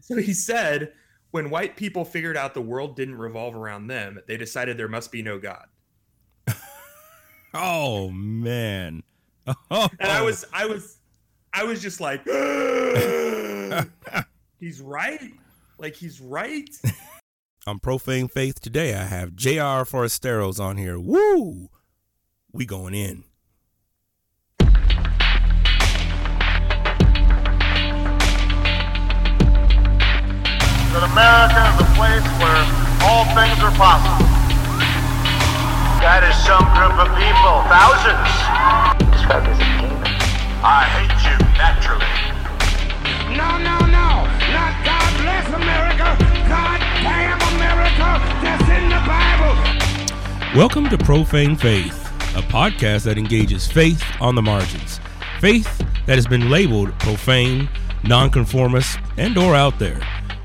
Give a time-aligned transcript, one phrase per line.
[0.00, 0.92] So he said,
[1.30, 5.12] when white people figured out the world didn't revolve around them, they decided there must
[5.12, 5.66] be no God.
[7.54, 9.02] oh man.
[9.70, 9.88] Oh.
[9.98, 10.98] And I was I was
[11.52, 12.24] I was just like
[14.60, 15.32] He's right.
[15.78, 16.68] Like he's right.
[17.66, 19.84] on Profane Faith today, I have J.R.
[19.84, 21.00] Forasteros on here.
[21.00, 21.70] Woo!
[22.52, 23.24] We going in.
[30.90, 32.62] That America is a place where
[33.06, 34.26] all things are possible.
[36.02, 38.26] That is some group of people, thousands.
[39.14, 40.02] Described as a demon.
[40.66, 42.10] I hate you, naturally.
[43.38, 44.26] No, no, no.
[44.50, 46.10] Not God bless America.
[46.50, 48.18] God damn America.
[48.42, 49.54] That's in the Bible.
[50.58, 52.02] Welcome to Profane Faith,
[52.34, 54.98] a podcast that engages faith on the margins.
[55.38, 55.70] Faith
[56.06, 57.68] that has been labeled profane,
[58.02, 60.00] nonconformist, and or out there.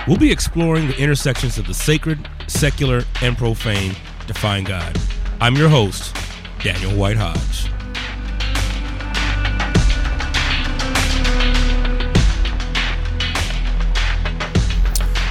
[0.07, 3.95] We'll be exploring the intersections of the sacred, secular, and profane
[4.27, 4.95] to find God.
[5.41, 6.15] I'm your host,
[6.59, 7.71] Daniel White Hodge.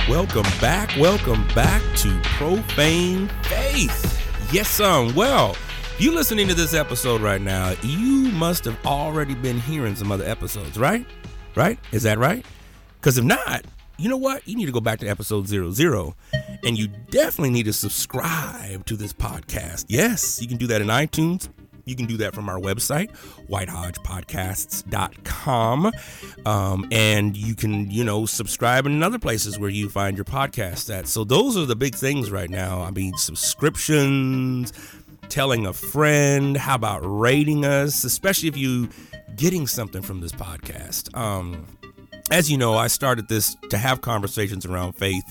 [0.08, 4.52] Welcome back, welcome back to Profane Faith.
[4.52, 5.56] Yes, um, well,
[5.98, 10.24] you listening to this episode right now, you must have already been hearing some other
[10.24, 11.06] episodes, right?
[11.54, 11.78] Right?
[11.92, 12.44] Is that right?
[13.00, 13.64] Because if not,
[13.98, 14.46] you know what?
[14.46, 16.16] You need to go back to episode zero zero,
[16.64, 19.86] and you definitely need to subscribe to this podcast.
[19.88, 21.48] Yes, you can do that in iTunes.
[21.84, 23.10] You can do that from our website,
[23.48, 25.92] whitehodgepodcasts.com.
[26.46, 30.88] Um, and you can, you know, subscribe in other places where you find your podcast
[30.94, 31.06] at.
[31.06, 32.80] So those are the big things right now.
[32.80, 34.72] I mean, subscriptions,
[35.28, 38.88] telling a friend, how about rating us, especially if you
[39.36, 41.16] getting something from this podcast.
[41.16, 41.66] Um,
[42.30, 45.24] as you know, I started this to have conversations around faith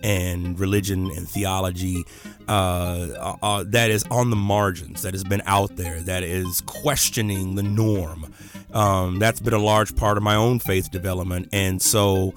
[0.00, 2.04] and religion and theology
[2.48, 2.52] uh,
[3.18, 7.54] uh, uh, that is on the margins, that has been out there, that is questioning
[7.54, 8.32] the norm.
[8.72, 11.48] Um, that's been a large part of my own faith development.
[11.52, 12.34] And so,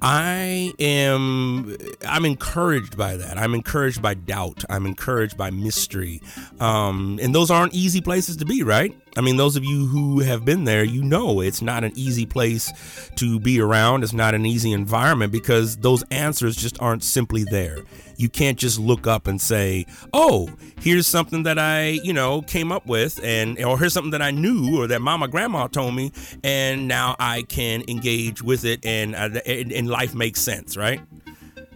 [0.00, 1.76] I am
[2.06, 3.36] I'm encouraged by that.
[3.36, 4.64] I'm encouraged by doubt.
[4.70, 6.22] I'm encouraged by mystery.
[6.60, 8.94] Um, and those aren't easy places to be, right?
[9.18, 12.24] I mean, those of you who have been there, you know it's not an easy
[12.24, 12.72] place
[13.16, 14.04] to be around.
[14.04, 17.82] It's not an easy environment because those answers just aren't simply there.
[18.16, 20.48] You can't just look up and say, "Oh,
[20.80, 24.30] here's something that I, you know, came up with and or here's something that I
[24.30, 26.12] knew or that mama grandma told me
[26.44, 31.00] and now I can engage with it and uh, and, and life makes sense, right?"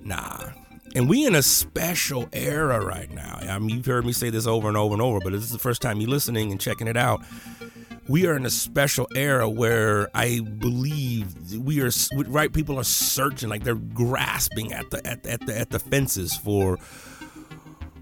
[0.05, 0.62] Nah.
[0.95, 3.39] And we in a special era right now.
[3.41, 5.51] I mean, you've heard me say this over and over and over, but this is
[5.51, 7.23] the first time you're listening and checking it out
[8.09, 11.91] we are in a special era where I believe we are
[12.27, 12.53] right.
[12.53, 16.79] People are searching, like they're grasping at the at, at the at the fences for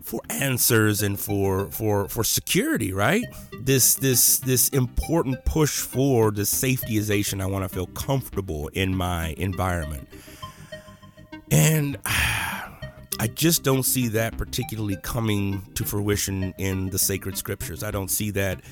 [0.02, 2.92] for answers and for for for security.
[2.92, 3.24] Right?
[3.60, 7.42] This this this important push for the safetyization.
[7.42, 10.08] I want to feel comfortable in my environment,
[11.50, 11.98] and.
[13.20, 17.84] I just don't see that particularly coming to fruition in the sacred scriptures.
[17.84, 18.62] I don't see that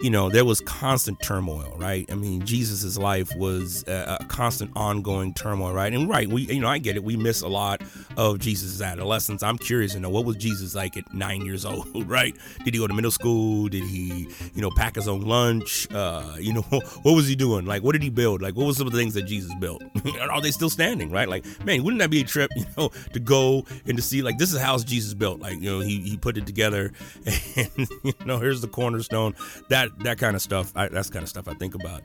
[0.00, 2.08] you know, there was constant turmoil, right?
[2.10, 5.92] I mean, Jesus's life was a, a, constant ongoing turmoil, right?
[5.92, 7.02] And right, we, you know, I get it.
[7.02, 7.82] We miss a lot
[8.16, 9.42] of Jesus's adolescence.
[9.42, 12.36] I'm curious to know what was Jesus like at nine years old, right?
[12.64, 13.68] Did he go to middle school?
[13.68, 15.88] Did he, you know, pack his own lunch?
[15.92, 16.62] Uh, you know,
[17.02, 17.66] what was he doing?
[17.66, 18.40] Like, what did he build?
[18.40, 19.82] Like, what was some of the things that Jesus built?
[20.20, 21.28] Are they still standing, right?
[21.28, 24.38] Like, man, wouldn't that be a trip, you know, to go and to see, like,
[24.38, 25.40] this is how Jesus built.
[25.40, 26.92] Like, you know, he, he put it together
[27.26, 29.34] and, you know, here's the cornerstone.
[29.70, 30.72] That that kind of stuff.
[30.76, 32.02] I, that's kind of stuff I think about.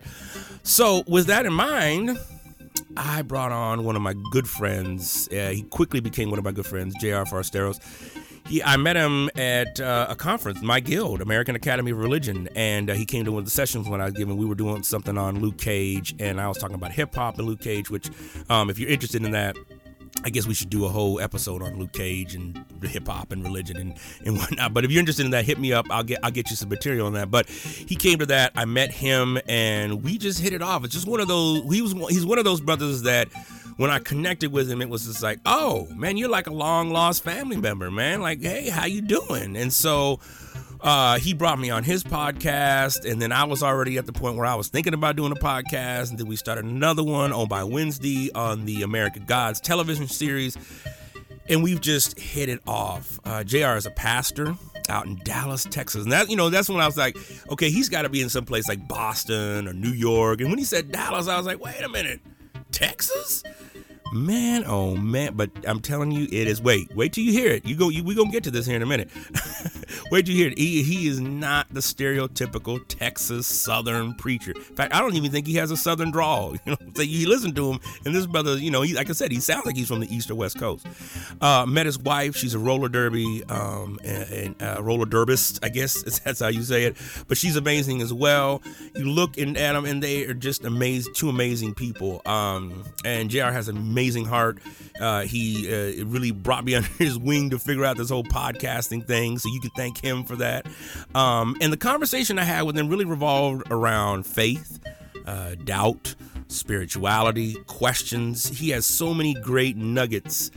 [0.63, 2.17] So with that in mind,
[2.97, 5.27] I brought on one of my good friends.
[5.31, 7.25] Uh, he quickly became one of my good friends, J.R.
[7.25, 7.79] Forasteros.
[8.47, 12.89] He, I met him at uh, a conference, my guild, American Academy of Religion, and
[12.89, 14.35] uh, he came to one of the sessions when I was giving.
[14.35, 17.47] We were doing something on Luke Cage, and I was talking about hip hop and
[17.47, 17.89] Luke Cage.
[17.89, 18.09] Which,
[18.49, 19.55] um, if you're interested in that,
[20.25, 23.43] I guess we should do a whole episode on Luke Cage and hip hop and
[23.43, 24.73] religion and, and whatnot.
[24.73, 25.85] But if you're interested in that, hit me up.
[25.89, 27.29] I'll get I'll get you some material on that.
[27.29, 28.51] But he came to that.
[28.55, 30.83] I met him and we just hit it off.
[30.85, 31.63] It's just one of those.
[31.73, 33.29] He was he's one of those brothers that
[33.77, 36.91] when I connected with him, it was just like, oh man, you're like a long
[36.91, 38.21] lost family member, man.
[38.21, 39.55] Like, hey, how you doing?
[39.55, 40.19] And so
[40.83, 44.35] uh, he brought me on his podcast, and then I was already at the point
[44.35, 47.47] where I was thinking about doing a podcast, and then we started another one on
[47.47, 50.57] by Wednesday on the American Gods television series,
[51.47, 53.17] and we've just hit it off.
[53.23, 53.77] Uh, Jr.
[53.77, 54.55] is a pastor
[54.89, 57.15] out in Dallas, Texas, and that you know that's when I was like,
[57.49, 60.59] okay, he's got to be in some place like Boston or New York, and when
[60.59, 62.19] he said Dallas, I was like, wait a minute,
[62.73, 63.41] Texas
[64.11, 65.33] Man, oh man!
[65.35, 66.61] But I'm telling you, it is.
[66.61, 67.65] Wait, wait till you hear it.
[67.65, 67.89] You go.
[67.89, 69.09] You, we gonna get to this here in a minute.
[70.11, 70.57] wait till you hear it.
[70.57, 74.51] He, he is not the stereotypical Texas Southern preacher.
[74.51, 76.55] In fact, I don't even think he has a Southern drawl.
[76.65, 79.13] You know, so you listen to him, and this brother, you know, he, like I
[79.13, 80.85] said, he sounds like he's from the East or West Coast.
[81.41, 82.35] Uh, met his wife.
[82.37, 86.61] She's a roller derby, um, and, and uh, roller derbist, I guess that's how you
[86.63, 86.95] say it.
[87.27, 88.61] But she's amazing as well.
[88.95, 91.13] You look in at them, and they are just amazing.
[91.15, 92.21] Two amazing people.
[92.25, 93.51] Um, and Jr.
[93.51, 94.57] has an amazing heart.
[94.99, 99.05] Uh, he uh, really brought me under his wing to figure out this whole podcasting
[99.07, 99.37] thing.
[99.37, 100.67] So you can thank him for that.
[101.15, 104.79] Um, and the conversation I had with him really revolved around faith,
[105.25, 106.15] uh, doubt,
[106.49, 108.49] spirituality, questions.
[108.49, 110.51] He has so many great nuggets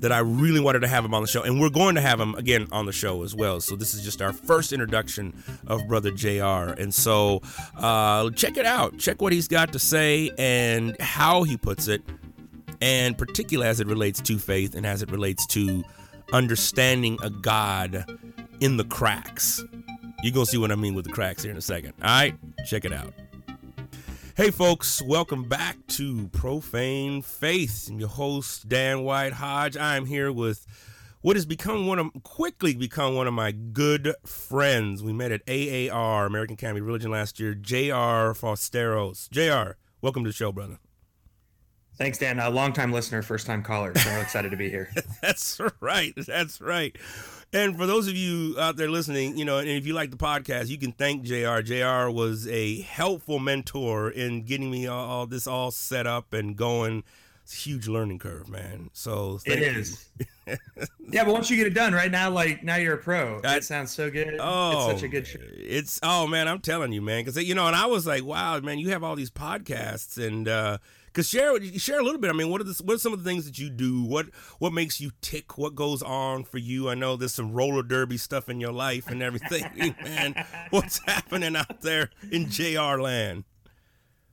[0.00, 1.42] that I really wanted to have him on the show.
[1.42, 3.60] And we're going to have him again on the show as well.
[3.60, 5.34] So this is just our first introduction
[5.66, 6.72] of Brother JR.
[6.78, 7.42] And so
[7.76, 8.98] uh, check it out.
[8.98, 12.02] Check what he's got to say and how he puts it,
[12.80, 15.84] and particularly as it relates to faith and as it relates to
[16.32, 18.04] understanding a God
[18.60, 19.62] in the cracks.
[20.22, 21.92] You're going to see what I mean with the cracks here in a second.
[22.02, 22.34] All right,
[22.64, 23.12] check it out.
[24.36, 27.88] Hey, folks, welcome back to Profane Faith.
[27.90, 29.76] I'm your host, Dan White Hodge.
[29.76, 30.66] I'm here with
[31.22, 35.02] what has become one of quickly become one of my good friends.
[35.02, 37.54] We met at AAR, American Academy of Religion, last year.
[37.54, 38.34] J.R.
[38.34, 39.30] Forasteros.
[39.30, 40.78] J.R., welcome to the show, brother.
[41.98, 42.38] Thanks, Dan.
[42.38, 43.96] A longtime listener, first time caller.
[43.96, 44.90] So I'm excited to be here.
[45.22, 46.12] That's right.
[46.26, 46.94] That's right.
[47.52, 50.16] And for those of you out there listening, you know, and if you like the
[50.16, 51.60] podcast, you can thank JR.
[51.60, 56.54] JR was a helpful mentor in getting me all, all this all set up and
[56.56, 57.02] going.
[57.44, 58.90] It's a huge learning curve, man.
[58.92, 60.08] So it is.
[60.48, 63.40] yeah, but once you get it done, right now, like now you're a pro.
[63.40, 64.36] That sounds so good.
[64.40, 65.38] Oh, it's such a good show.
[65.40, 68.58] It's oh man, I'm telling you, man, because you know, and I was like, wow,
[68.58, 70.46] man, you have all these podcasts and.
[70.46, 70.78] uh
[71.16, 72.28] because share share a little bit.
[72.28, 74.02] I mean, what are the, what are some of the things that you do?
[74.02, 74.26] What
[74.58, 75.56] what makes you tick?
[75.56, 76.90] What goes on for you?
[76.90, 79.64] I know there's some roller derby stuff in your life and everything,
[80.04, 80.44] man.
[80.68, 83.44] What's happening out there in JR land?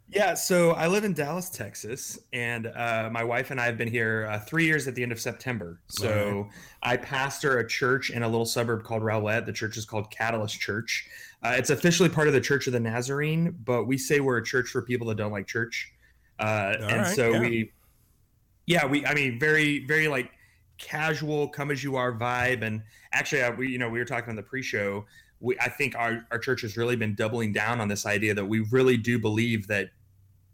[0.10, 3.88] Yeah, so I live in Dallas, Texas, and uh, my wife and I have been
[3.88, 5.80] here uh, three years at the end of September.
[5.88, 6.46] So right.
[6.84, 9.46] I pastor a church in a little suburb called Rowlett.
[9.46, 11.08] The church is called Catalyst Church.
[11.42, 14.44] Uh, it's officially part of the Church of the Nazarene, but we say we're a
[14.44, 15.93] church for people that don't like church.
[16.40, 17.40] Uh, and right, so yeah.
[17.40, 17.72] we,
[18.66, 20.32] yeah, we, I mean, very, very like
[20.78, 22.64] casual, come as you are vibe.
[22.64, 22.82] And
[23.14, 25.06] actually, uh, we, you know, we were talking on the pre-show.
[25.40, 28.46] We, I think our our church has really been doubling down on this idea that
[28.46, 29.90] we really do believe that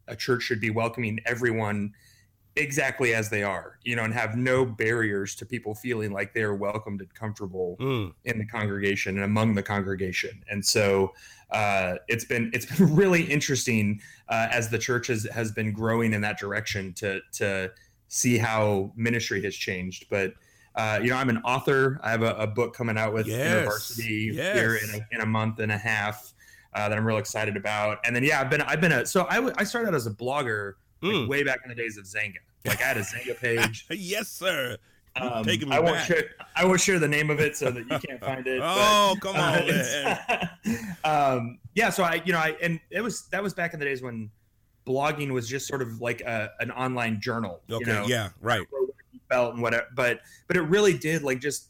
[0.07, 1.93] a church should be welcoming everyone
[2.55, 6.55] exactly as they are, you know, and have no barriers to people feeling like they're
[6.55, 8.11] welcomed and comfortable mm.
[8.25, 10.43] in the congregation and among the congregation.
[10.49, 11.13] And so
[11.51, 16.13] uh, it's been it's been really interesting uh, as the church has has been growing
[16.13, 17.71] in that direction to to
[18.07, 20.05] see how ministry has changed.
[20.09, 20.33] But
[20.75, 21.99] uh, you know, I'm an author.
[22.03, 23.53] I have a, a book coming out with yes.
[23.53, 24.55] University yes.
[24.55, 26.33] here in a, in a month and a half
[26.73, 27.99] uh, that I'm real excited about.
[28.05, 30.07] And then yeah, I've been I've been a so I, w- I started out as
[30.07, 31.27] a blogger like, mm.
[31.27, 32.35] way back in the days of Xanga.
[32.65, 33.85] Like I had a Xanga page.
[33.89, 34.75] yes, sir.
[35.15, 36.07] Um, I won't back.
[36.07, 36.23] share.
[36.55, 38.61] I won't share the name of it so that you can't find it.
[38.63, 40.47] oh, but, come on, uh,
[41.37, 41.89] um, yeah.
[41.89, 44.29] So I, you know, I and it was that was back in the days when
[44.85, 47.61] blogging was just sort of like a, an online journal.
[47.69, 47.79] Okay.
[47.79, 48.29] You know, yeah.
[48.41, 48.65] Right.
[49.29, 51.69] Felt and whatever, but but it really did like just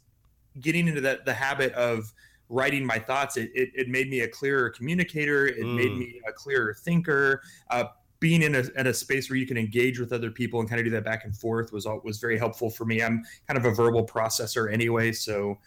[0.59, 2.13] getting into the the habit of
[2.49, 3.37] writing my thoughts.
[3.37, 5.47] It, it, it made me a clearer communicator.
[5.47, 5.75] It mm.
[5.75, 7.41] made me a clearer thinker.
[7.69, 7.85] Uh,
[8.19, 10.79] being in a, in a space where you can engage with other people and kind
[10.79, 13.01] of do that back and forth was was very helpful for me.
[13.01, 15.57] I'm kind of a verbal processor anyway, so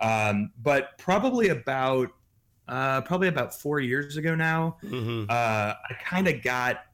[0.00, 2.10] um, but probably about
[2.68, 5.24] uh, probably about four years ago now, mm-hmm.
[5.28, 6.84] uh, I kind of got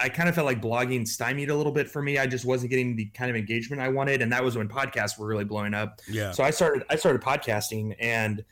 [0.00, 2.18] I kind of felt like blogging stymied a little bit for me.
[2.18, 5.18] I just wasn't getting the kind of engagement I wanted, and that was when podcasts
[5.18, 6.00] were really blowing up.
[6.08, 6.32] Yeah.
[6.32, 8.44] So I started I started podcasting, and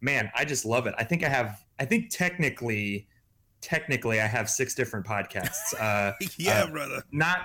[0.00, 0.94] man, I just love it.
[0.98, 3.08] I think I have I think technically
[3.60, 5.74] technically I have six different podcasts.
[5.78, 7.02] Uh, yeah, uh, brother.
[7.12, 7.40] Not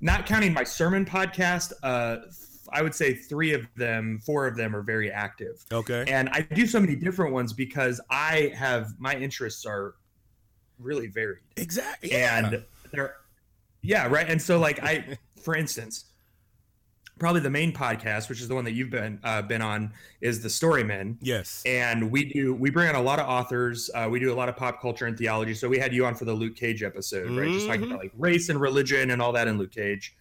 [0.00, 1.72] not counting my sermon podcast.
[1.82, 2.18] Uh,
[2.72, 5.64] I would say three of them, four of them are very active.
[5.72, 6.04] Okay.
[6.06, 9.96] And I do so many different ones because I have my interests are
[10.78, 11.42] really varied.
[11.56, 12.12] Exactly.
[12.12, 12.38] Yeah.
[12.38, 13.16] And they're
[13.82, 14.28] yeah, right.
[14.28, 16.06] And so like I for instance,
[17.20, 20.42] probably the main podcast, which is the one that you've been uh, been on, is
[20.42, 21.18] the Storymen.
[21.20, 23.88] Yes, and we do we bring on a lot of authors.
[23.94, 25.54] Uh, we do a lot of pop culture and theology.
[25.54, 27.38] So we had you on for the Luke Cage episode, mm-hmm.
[27.38, 27.52] right?
[27.52, 30.16] Just talking about like race and religion and all that in Luke Cage.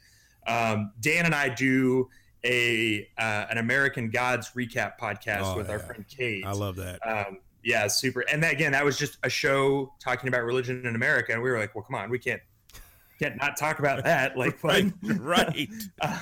[0.46, 2.10] Um, Dan and I do
[2.44, 5.74] a uh, an American Gods recap podcast oh, with yeah.
[5.74, 6.46] our friend Kate.
[6.46, 7.00] I love that.
[7.08, 8.22] Um, yeah, super.
[8.22, 11.50] And that, again, that was just a show talking about religion in America, and we
[11.50, 12.41] were like, well, come on, we can't
[13.19, 14.38] can't not talk about that.
[14.38, 14.57] Like?
[14.69, 15.69] Right, right.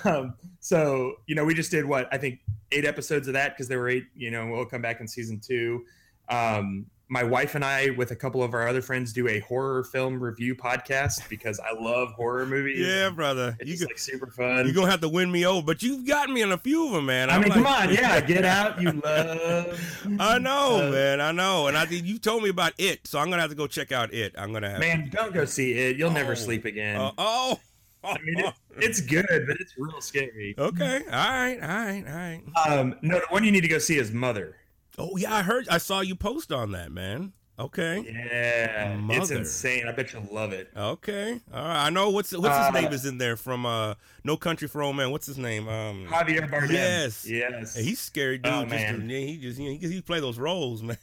[0.06, 2.40] um, so you know, we just did what I think
[2.72, 4.06] eight episodes of that because there were eight.
[4.16, 5.84] You know, we'll come back in season two.
[6.30, 9.84] Um, my wife and I, with a couple of our other friends, do a horror
[9.86, 12.80] film review podcast because I love horror movies.
[12.86, 13.56] Yeah, brother.
[13.60, 14.66] it's You go, like super fun.
[14.66, 16.92] you're gonna have to win me over, but you've gotten me in a few of
[16.94, 17.30] them, man.
[17.30, 19.80] I I'm mean, like- come on, yeah, get out, you love.
[20.20, 21.22] I know, Uh, man.
[21.22, 23.68] I know, and I you told me about it, so I'm gonna have to go
[23.68, 24.36] check out it.
[24.38, 24.80] I'm gonna have.
[24.80, 25.96] Man, don't go see it.
[25.98, 26.14] You'll Oh.
[26.14, 26.98] never sleep again.
[27.00, 27.60] Uh, oh.
[28.04, 30.56] I mean, it, it's good, but it's real scary.
[30.58, 31.02] okay.
[31.08, 31.58] All right.
[31.62, 32.04] All right.
[32.08, 32.42] All right.
[32.80, 34.56] Um, no, the one you need to go see is Mother.
[34.98, 35.68] Oh yeah, I heard.
[35.70, 37.34] I saw you post on that, man.
[37.60, 38.06] Okay.
[38.08, 39.88] Yeah, it's insane.
[39.88, 40.70] I bet you'll love it.
[40.78, 41.40] Okay.
[41.52, 41.88] All right.
[41.88, 44.84] I know what's what's Uh, his name is in there from uh No Country for
[44.84, 45.10] Old Men.
[45.10, 45.68] What's his name?
[45.68, 46.06] Um.
[46.08, 46.72] Javier Bardem.
[46.72, 47.28] Yes.
[47.28, 47.76] yes.
[47.76, 48.54] Hey, he's scary dude.
[48.54, 49.10] Oh, just man.
[49.10, 50.98] yeah, he just you know, he, he play those roles, man.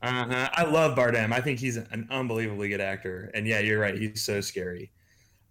[0.00, 0.48] Uh-huh.
[0.54, 1.32] I love Bardem.
[1.32, 3.30] I think he's an unbelievably good actor.
[3.34, 3.96] And yeah, you're right.
[3.96, 4.90] He's so scary.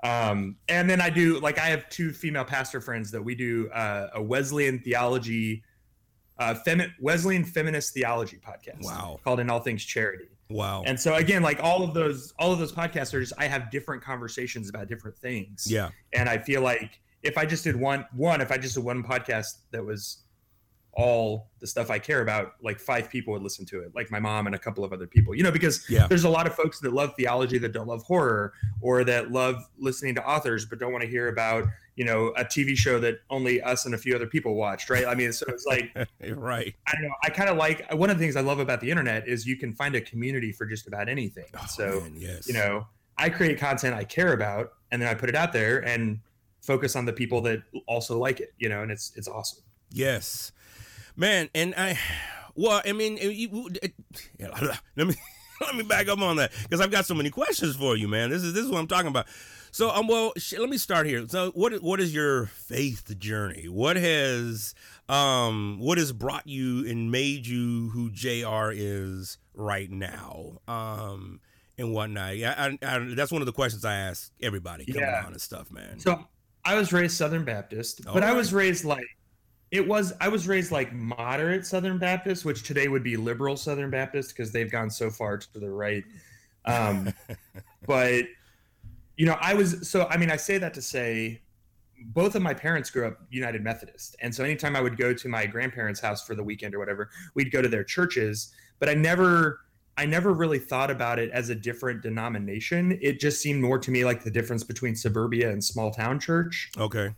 [0.03, 3.69] Um, and then I do like I have two female pastor friends that we do
[3.69, 5.63] uh, a Wesleyan theology,
[6.39, 8.83] uh, femi- Wesleyan feminist theology podcast.
[8.83, 9.19] Wow.
[9.23, 10.25] called In All Things Charity.
[10.49, 10.83] Wow.
[10.85, 14.69] And so again, like all of those, all of those podcasters, I have different conversations
[14.69, 15.65] about different things.
[15.69, 15.89] yeah.
[16.13, 19.03] and I feel like if I just did one one, if I just did one
[19.03, 20.23] podcast that was
[20.93, 24.19] all the stuff I care about, like five people would listen to it, like my
[24.19, 26.05] mom and a couple of other people, you know, because Yeah.
[26.07, 29.55] there's a lot of folks that love theology that don't love horror or that love
[29.77, 33.19] listening to authors but don't want to hear about, you know, a TV show that
[33.29, 35.05] only us and a few other people watched, right?
[35.05, 35.91] I mean, so it's like
[36.35, 36.73] right.
[36.87, 37.13] I don't know.
[37.23, 39.57] I kind of like one of the things I love about the internet is you
[39.57, 41.47] can find a community for just about anything.
[41.55, 42.47] Oh, so man, yes.
[42.47, 45.79] you know, I create content I care about, and then I put it out there
[45.79, 46.19] and
[46.61, 48.53] focus on the people that also like it.
[48.57, 49.63] You know, and it's it's awesome.
[49.91, 50.53] Yes,
[51.17, 51.99] man, and I,
[52.55, 53.69] well, I mean, you-
[54.39, 55.15] let me
[55.61, 58.29] let me back up on that because I've got so many questions for you, man.
[58.29, 59.27] This is this is what I'm talking about.
[59.71, 61.25] So, um, well, sh- let me start here.
[61.27, 63.67] So, what what is your faith journey?
[63.67, 64.75] What has
[65.09, 68.71] um what has brought you and made you who Jr.
[68.73, 70.59] is right now?
[70.67, 71.39] Um.
[71.77, 72.37] And whatnot.
[72.37, 75.23] Yeah, I, I, that's one of the questions I ask everybody coming Yeah.
[75.25, 75.99] on and stuff, man.
[75.99, 76.27] So
[76.63, 79.05] I was raised Southern Baptist, but I was raised like
[79.71, 80.13] it was.
[80.21, 84.51] I was raised like moderate Southern Baptist, which today would be liberal Southern Baptist because
[84.51, 86.03] they've gone so far to the right.
[86.65, 87.11] Um,
[87.87, 88.25] but
[89.21, 90.07] you know, I was so.
[90.09, 91.41] I mean, I say that to say.
[92.03, 94.15] Both of my parents grew up United Methodist.
[94.23, 97.11] And so anytime I would go to my grandparents' house for the weekend or whatever,
[97.35, 98.51] we'd go to their churches.
[98.79, 99.59] But I never
[99.95, 102.97] I never really thought about it as a different denomination.
[102.99, 106.71] It just seemed more to me like the difference between suburbia and small town church.
[106.75, 107.13] okay.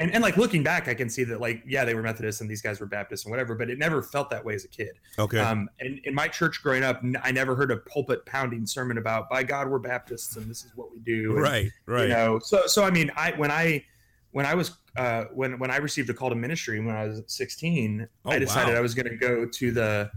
[0.00, 2.50] And and like looking back, I can see that like yeah, they were Methodist and
[2.50, 4.98] these guys were Baptist and whatever, but it never felt that way as a kid.
[5.18, 5.38] Okay.
[5.38, 9.28] Um, and in my church growing up, I never heard a pulpit pounding sermon about
[9.28, 11.32] by God we're Baptists and this is what we do.
[11.32, 11.70] And, right.
[11.86, 12.02] Right.
[12.04, 13.84] You know, so so I mean, I when I
[14.32, 17.22] when I was uh, when when I received a call to ministry when I was
[17.26, 18.78] 16, Oh, I decided wow.
[18.78, 20.10] I was going to go to the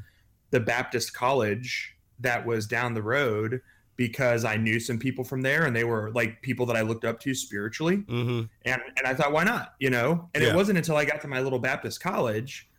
[0.51, 3.61] the Baptist college that was down the road
[3.95, 7.05] because I knew some people from there and they were like people that I looked
[7.05, 8.43] up to spiritually mm-hmm.
[8.65, 10.49] and and I thought why not you know and Yeah.
[10.49, 12.69] it wasn't until I got to my little Baptist college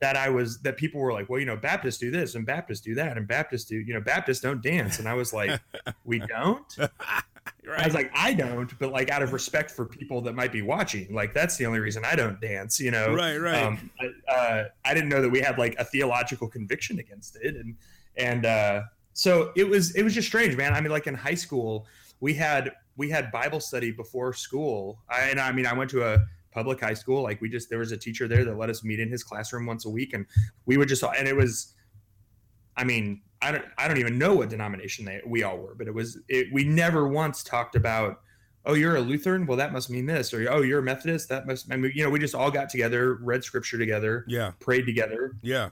[0.00, 2.80] that I was that people were like well you know Baptists do this and Baptists
[2.80, 5.60] do that and Baptists do you know Baptists don't dance and I was like
[6.04, 6.76] we don't
[7.68, 10.62] I was like, I don't, but like out of respect for people that might be
[10.62, 13.14] watching, like that's the only reason I don't dance, you know?
[13.14, 13.62] Right, right.
[13.62, 17.56] Um, I- uh, I didn't know that we had like a theological conviction against it,
[17.56, 17.76] and
[18.16, 18.82] and uh,
[19.16, 20.74] so it was it was just strange, man.
[20.74, 21.86] I mean, like in high school,
[22.20, 26.04] we had we had Bible study before school, I, and I mean, I went to
[26.06, 26.18] a
[26.52, 27.22] public high school.
[27.22, 29.64] Like we just there was a teacher there that let us meet in his classroom
[29.64, 30.26] once a week, and
[30.66, 31.74] we would just and it was,
[32.76, 35.86] I mean, I don't I don't even know what denomination they we all were, but
[35.88, 38.20] it was it, we never once talked about
[38.66, 41.46] oh you're a Lutheran well that must mean this or oh you're a Methodist that
[41.46, 44.52] must I mean, you know we just all got together read scripture together Yeah.
[44.60, 45.70] prayed together Yeah.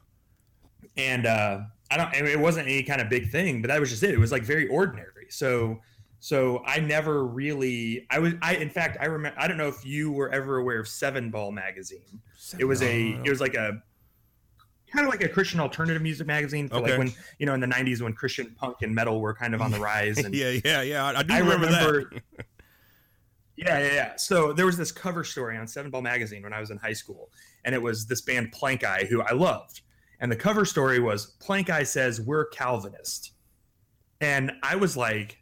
[0.97, 1.61] and uh
[1.95, 4.19] I don't it wasn't any kind of big thing but that was just it it
[4.19, 5.81] was like very ordinary so
[6.19, 9.85] so I never really I was I in fact I remember I don't know if
[9.87, 12.21] you were ever aware of Seven Ball magazine
[12.59, 13.83] it was a it was like a
[14.93, 16.91] kind of like a Christian alternative music magazine for Okay.
[16.91, 19.61] like when you know in the 90s when Christian punk and metal were kind of
[19.63, 21.05] on the rise and yeah, yeah, yeah.
[21.05, 22.11] I, I do I remember, remember.
[22.37, 22.47] that.
[23.57, 24.17] yeah, yeah, yeah.
[24.17, 26.93] So there was this cover story on Seven Ball magazine when I was in high
[26.93, 27.31] school,
[27.65, 29.81] and it was this band Plankeye who I loved,
[30.25, 33.33] and the cover story was Plankeye says we're Calvinist,
[34.23, 35.37] and I was like,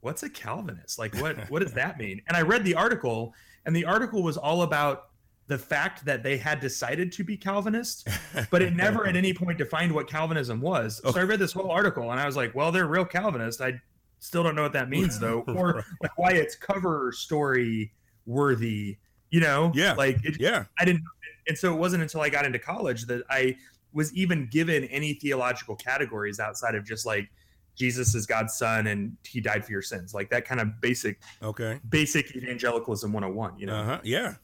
[0.00, 0.98] "What's a Calvinist?
[0.98, 3.34] Like, what what does that mean?" And I read the article,
[3.66, 5.10] and the article was all about
[5.48, 8.08] the fact that they had decided to be Calvinist,
[8.50, 11.02] but it never at any point defined what Calvinism was.
[11.04, 13.60] So I read this whole article, and I was like, "Well, they're real Calvinist.
[13.60, 13.78] I
[14.20, 17.92] still don't know what that means though, or like why it's cover story
[18.24, 18.96] worthy.
[19.28, 19.92] You know, Yeah.
[19.94, 20.64] like it, Yeah.
[20.78, 21.02] I didn't,
[21.46, 23.56] and so it wasn't until I got into college that I
[23.94, 27.30] was even given any theological categories outside of just like
[27.76, 31.20] Jesus is God's son and he died for your sins, like that kind of basic,
[31.42, 31.80] Okay.
[31.88, 33.76] basic evangelicalism 101, you know?
[33.76, 34.00] Uh huh.
[34.04, 34.34] Yeah.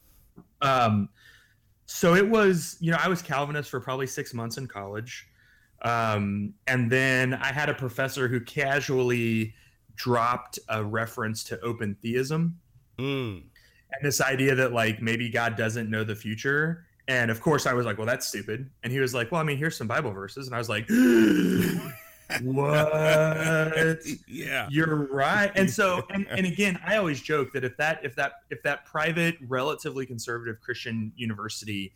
[0.61, 1.09] Um,
[1.85, 5.27] so it was, you know, I was Calvinist for probably six months in college.
[5.83, 9.53] Um, and then I had a professor who casually
[9.95, 12.57] dropped a reference to open theism
[12.97, 13.41] Mm.
[13.91, 16.85] and this idea that like maybe God doesn't know the future.
[17.11, 19.43] And of course, I was like, "Well, that's stupid." And he was like, "Well, I
[19.43, 20.87] mean, here's some Bible verses," and I was like,
[22.41, 22.93] "What?
[24.29, 24.69] yeah.
[24.71, 28.31] You're right." And so, and, and again, I always joke that if that if that
[28.49, 31.91] if that private, relatively conservative Christian university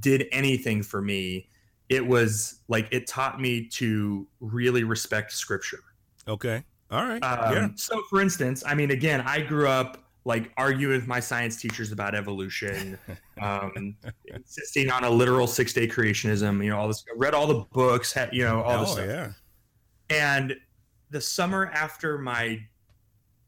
[0.00, 1.46] did anything for me,
[1.88, 5.84] it was like it taught me to really respect Scripture.
[6.26, 6.64] Okay.
[6.90, 7.22] All right.
[7.22, 7.68] Um, yeah.
[7.76, 11.92] So, for instance, I mean, again, I grew up like arguing with my science teachers
[11.92, 12.98] about evolution,
[13.40, 16.62] um, insisting on a literal six day creationism.
[16.62, 17.04] You know, all this.
[17.16, 18.12] Read all the books.
[18.12, 19.06] Had, you know, all this Oh stuff.
[19.06, 19.32] yeah.
[20.10, 20.56] And
[21.10, 22.60] the summer after my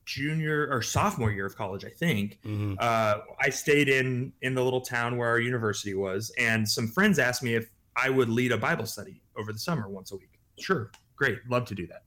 [0.04, 4.62] junior or sophomore year of college, I think, hmm uh, I stayed in in the
[4.62, 8.52] little town where our university was, and some friends asked me if I would lead
[8.52, 10.38] a Bible study over the summer once a week.
[10.60, 12.02] Sure, great, love to do that.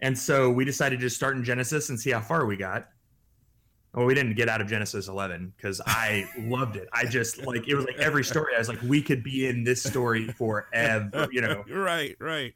[0.00, 2.88] And so we decided to start in Genesis and see how far we got.
[3.96, 6.86] Well, we didn't get out of Genesis 11 because I loved it.
[6.92, 8.52] I just like it was like every story.
[8.54, 11.64] I was like, we could be in this story forever, you know.
[11.70, 12.14] Right.
[12.20, 12.54] Right.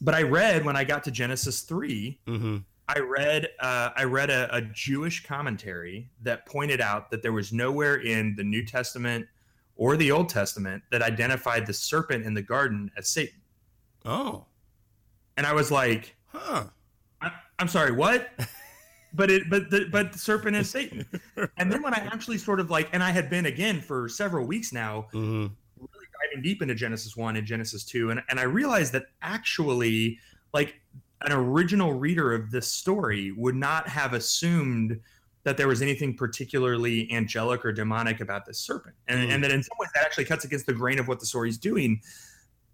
[0.00, 2.56] But I read when I got to Genesis 3, Mm-hmm.
[2.88, 7.52] I read uh, I read a, a Jewish commentary that pointed out that there was
[7.52, 9.26] nowhere in the New Testament
[9.74, 13.40] or the Old Testament that identified the serpent in the garden as Satan.
[14.04, 14.44] Oh.
[15.36, 16.66] And I was like, Huh.
[17.20, 18.30] I, I'm sorry, what?
[19.16, 21.04] but it but the but the serpent is Satan.
[21.58, 24.46] And then when I actually sort of like, and I had been again for several
[24.46, 25.52] weeks now, Mm-hmm.
[25.78, 30.18] really diving deep into Genesis 1 and Genesis 2 and, and I realized that actually
[30.54, 30.74] like
[31.22, 35.00] an original reader of this story would not have assumed
[35.44, 39.32] that there was anything particularly angelic or demonic about this serpent and, Mm.
[39.34, 41.58] and that in some ways that actually cuts against the grain of what the story's
[41.58, 42.00] doing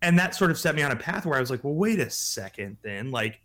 [0.00, 2.00] and that sort of set me on a path where I was like well wait
[2.00, 3.40] a second then like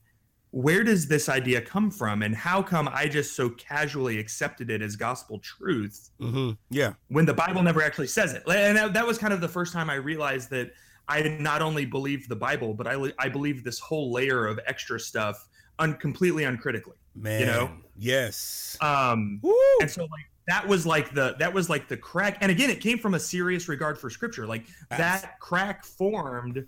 [0.58, 4.82] where does this idea come from and how come I just so casually accepted it
[4.82, 6.52] as gospel truth Mm-hmm.
[6.72, 6.94] Yeah.
[7.10, 8.42] when the Bible never actually says it.
[8.50, 10.72] And that, that was kind of the first time I realized that
[11.08, 15.00] I not only believed the Bible, but I, I believed this whole layer of extra
[15.00, 16.98] stuff un, completely uncritically.
[17.16, 17.40] Man.
[17.42, 17.70] you know?
[17.96, 18.78] Yes.
[18.82, 19.54] Um, Woo.
[19.82, 22.38] and so like that was like the that was like the crack.
[22.42, 24.48] And again, it came from a serious regard for Scripture.
[24.48, 26.66] Like that crack formed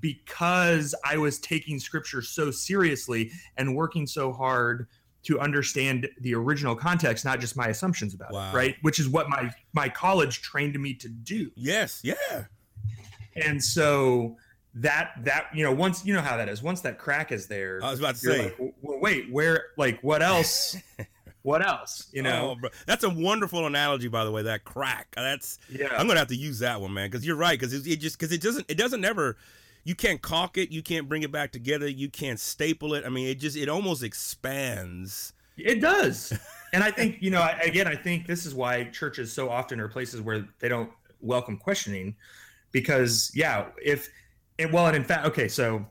[0.00, 4.86] because I was taking Scripture so seriously and working so hard
[5.24, 8.50] to understand the original context, not just my assumptions about Wow.
[8.50, 8.76] it, right?
[8.82, 11.50] Which is what my my college trained me to do.
[11.56, 12.00] Yes.
[12.04, 12.44] Yeah.
[13.36, 14.36] And so
[14.74, 17.80] that that you know once you know how that is once that crack is there
[17.82, 18.44] I was about to say.
[18.44, 20.76] like, well, wait where like what else
[21.42, 22.68] what else you know Oh.
[22.86, 24.42] That's a wonderful analogy, by the way.
[24.42, 25.08] That crack.
[25.16, 25.58] That's.
[25.70, 27.58] yeah I'm gonna have to use that one, man, because you're right.
[27.58, 29.36] Because it, it just because it doesn't it doesn't ever.
[29.88, 30.70] You can't caulk it.
[30.70, 31.88] You can't bring it back together.
[31.88, 33.06] You can't staple it.
[33.06, 35.32] I mean, it just it almost expands.
[35.56, 36.38] It does.
[36.74, 39.80] And I think, you know, I, again, I think this is why churches so often
[39.80, 40.90] are places where they don't
[41.22, 42.14] welcome questioning
[42.72, 44.10] because, yeah, if,
[44.58, 45.86] it, well, and in fact, okay, so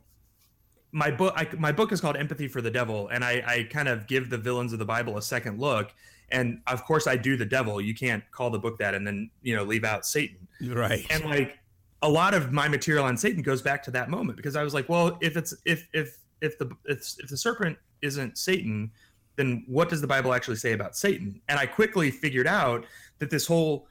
[0.92, 3.88] my book, I, my book is called Empathy for the Devil, and I, I kind
[3.88, 5.96] of give the villains of the Bible a second look.
[6.30, 7.82] And of course, I do the devil.
[7.82, 10.48] You can't call the book that and then, you know, leave out Satan.
[10.62, 11.08] Right.
[11.10, 11.58] And like
[12.02, 14.74] a lot of my material on Satan goes back to that moment because I was
[14.74, 18.92] like, well, if it's if if if the if, if the serpent isn't Satan,
[19.36, 21.42] then what does the Bible actually say about Satan?
[21.50, 22.86] And I quickly figured out
[23.20, 23.88] that this whole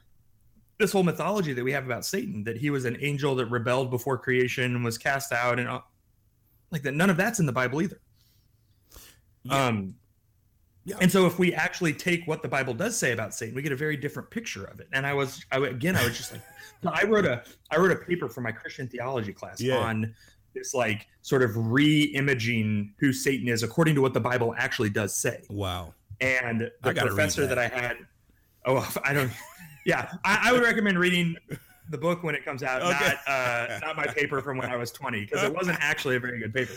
[0.79, 3.89] this whole mythology that we have about Satan, that he was an angel that rebelled
[3.89, 5.91] before creation and was cast out, and all,
[6.71, 7.99] like that, none of that's in the Bible either.
[9.43, 9.65] Yeah.
[9.65, 9.95] Um,
[10.85, 10.97] Yeah.
[11.01, 13.71] and so if we actually take what the Bible does say about Satan, we get
[13.71, 14.87] a very different picture of it.
[14.93, 16.41] And I was, I again, I was just like,
[16.85, 19.77] I wrote a, I wrote a paper for my Christian theology class Yeah.
[19.77, 20.13] on
[20.53, 25.15] this like sort of re-imaging who Satan is according to what the Bible actually does
[25.15, 25.43] say.
[25.49, 25.93] wow.
[26.19, 27.55] And the professor that.
[27.55, 27.73] that.
[27.73, 27.97] I had,
[28.65, 29.31] oh, I don't,
[29.85, 31.35] yeah, I, I would recommend reading
[31.89, 33.13] the book when it comes out, Okay.
[33.13, 36.19] not uh, not my paper from when I was 20, because it wasn't actually a
[36.19, 36.73] very good paper.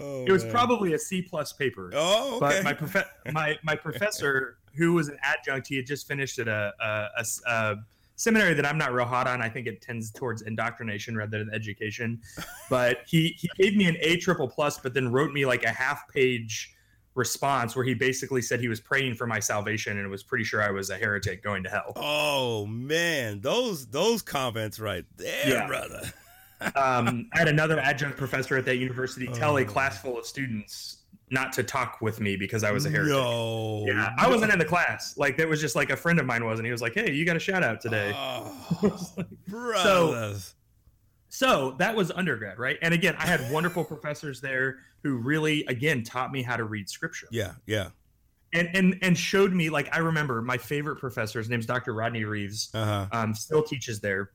[0.00, 0.52] Oh, It was man.
[0.52, 1.90] probably a C plus paper.
[1.94, 2.62] Oh, okay.
[2.62, 6.48] But my prof- my my professor, who was an adjunct, he had just finished at
[6.48, 7.76] a, a, a a
[8.20, 9.40] seminary that I'm not real hot on.
[9.40, 12.20] I think it tends towards indoctrination rather than education.
[12.68, 15.70] But he he gave me an A triple plus, but then wrote me like a
[15.70, 16.74] half page
[17.14, 20.62] response where he basically said he was praying for my salvation and was pretty sure
[20.62, 21.92] I was a heretic going to hell.
[21.96, 25.66] Oh man, those those comments right there, Yeah.
[25.66, 26.02] brother.
[26.76, 29.64] um, I had another adjunct professor at that university tell a Oh.
[29.64, 30.98] class full of students
[31.30, 33.12] not to talk with me because I was a heretic.
[33.12, 33.84] No.
[33.86, 35.16] Yeah, I wasn't in the class.
[35.16, 37.12] Like that was just like a friend of mine was, and he was like, "Hey,
[37.12, 38.12] you got a shout out today."
[38.82, 40.54] Oh, brothers.
[41.28, 42.76] So that was undergrad, right?
[42.82, 46.88] And again, I had wonderful professors there who really, again, taught me how to read
[46.88, 47.28] scripture.
[47.30, 47.90] yeah, yeah.
[48.52, 51.38] and and and showed me like I remember my favorite professor.
[51.38, 51.94] His name's Dr.
[51.94, 52.70] Rodney Reeves.
[52.74, 53.06] Uh huh.
[53.12, 54.30] Um, still teaches there.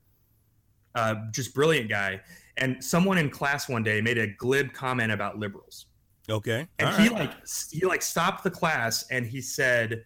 [0.96, 2.22] Uh, just brilliant guy.
[2.58, 5.88] And someone in class one day made a glib comment about liberals.
[6.30, 6.68] Okay.
[6.80, 7.20] And All he right.
[7.30, 7.34] like
[7.72, 10.04] he like stopped the class and he said,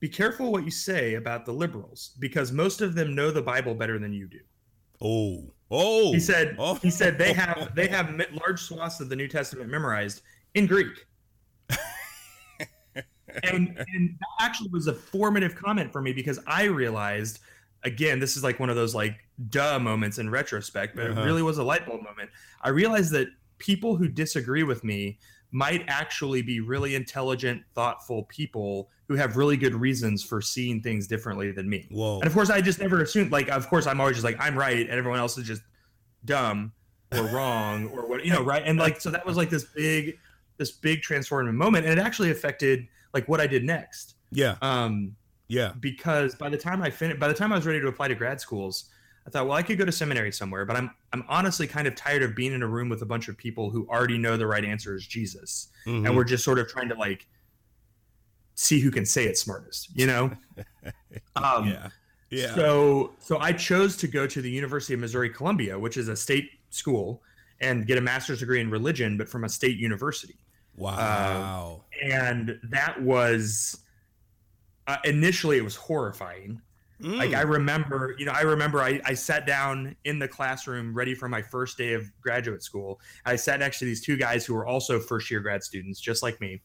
[0.00, 3.74] "Be careful what you say about the liberals because most of them know the Bible
[3.74, 4.40] better than you do."
[5.02, 5.52] Oh.
[5.70, 6.12] Oh.
[6.12, 6.74] He said Oh.
[6.76, 10.20] he said they have they have large swaths of the New Testament memorized
[10.54, 11.06] in Greek.
[13.42, 17.40] and and that actually was a formative comment for me because I realized
[17.82, 19.16] again this is like one of those like
[19.48, 21.20] duh moments in retrospect but Uh-huh.
[21.20, 22.30] it really was a light bulb moment.
[22.62, 25.18] I realized that people who disagree with me
[25.54, 31.06] might actually be really intelligent, thoughtful people who have really good reasons for seeing things
[31.06, 31.86] differently than me.
[31.92, 32.18] Whoa.
[32.18, 33.30] And of course, I just never assumed.
[33.30, 35.62] Like, of course, I'm always just like I'm right, and everyone else is just
[36.24, 36.72] dumb
[37.12, 38.64] or wrong or what you know, right?
[38.66, 40.18] And like, so that was like this big,
[40.56, 44.16] this big transformative moment, and it actually affected like what I did next.
[44.32, 44.56] Yeah.
[44.60, 45.14] Um,
[45.46, 45.72] Yeah.
[45.78, 48.16] because by the time I finished, by the time I was ready to apply to
[48.16, 48.86] grad schools,
[49.26, 51.94] I thought, well, I could go to seminary somewhere, but I'm I'm honestly kind of
[51.94, 54.46] tired of being in a room with a bunch of people who already know the
[54.46, 56.06] right answer is Jesus, Mhm.
[56.06, 57.26] and we're just sort of trying to like
[58.54, 60.30] see who can say it smartest, you know?
[61.36, 61.88] um, yeah.
[62.30, 62.54] Yeah.
[62.54, 66.16] so so I chose to go to the University of Missouri Columbia, which is a
[66.16, 67.22] state school,
[67.60, 70.36] and get a master's degree in religion, but from a state university.
[70.76, 71.84] wow.
[72.02, 73.78] And that was
[74.86, 76.60] uh, initially it was horrifying.
[77.02, 77.16] Mm.
[77.18, 81.14] Like I remember, you know, I remember I, I sat down in the classroom ready
[81.14, 83.00] for my first day of graduate school.
[83.24, 86.22] I sat next to these two guys who were also first year grad students, just
[86.22, 86.62] like me.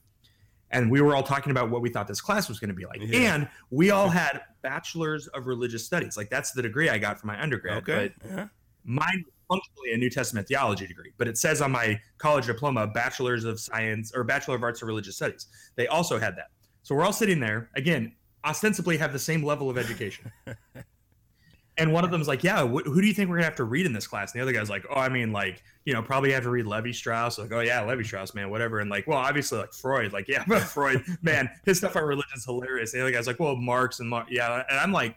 [0.72, 2.86] And we were all talking about what we thought this class was going to be
[2.86, 3.02] like.
[3.02, 3.34] Yeah.
[3.36, 6.16] And we all had bachelors of religious studies.
[6.16, 7.78] Like that's the degree I got from my undergrad.
[7.80, 8.14] okay.
[8.22, 8.48] But Yeah.
[8.84, 12.86] mine was functionally a New Testament theology degree, but it says on my college diploma,
[12.86, 15.48] bachelor's of science or bachelor of arts of religious studies.
[15.76, 16.52] They also had that.
[16.84, 18.14] So we're all sitting there again,
[18.46, 20.32] ostensibly have the same level of education.
[21.78, 23.64] and one of them's like, "Yeah, wh- who do you think we're gonna have to
[23.64, 26.02] read in this class?" And the other guy's like, "Oh, I mean, like, you know,
[26.02, 29.60] probably have to read Lévi-Strauss." Like, "Oh yeah, Lévi-Strauss, man, whatever." And like, well, obviously,
[29.60, 32.94] like Freud, like, yeah, but Freud, man, his stuff on religion is hilarious.
[32.94, 35.16] And the other guy's like, "Well, Marx and Mar- yeah," and I'm like,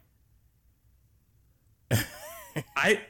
[2.77, 3.01] I.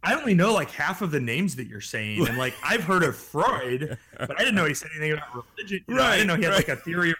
[0.00, 3.02] I only know like half of the names that you're saying, and like I've heard
[3.02, 5.84] of Freud, but I didn't know he said anything about religion.
[5.88, 7.10] You know, I didn't know he had Right, like a theory.
[7.10, 7.16] Of,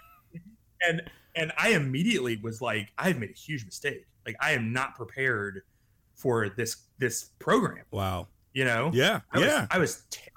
[0.88, 1.02] and
[1.38, 4.06] and I immediately was like, I've made a huge mistake.
[4.26, 5.62] Like I am not prepared
[6.14, 7.84] for this this program.
[7.90, 8.28] Wow.
[8.52, 8.90] You know?
[8.92, 9.20] Yeah.
[9.32, 9.66] I was, yeah.
[9.70, 10.34] I was terrified,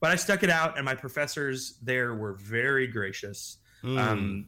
[0.00, 3.58] but I stuck it out, and my professors there were very gracious.
[3.84, 3.98] Mm.
[3.98, 4.46] Um, and,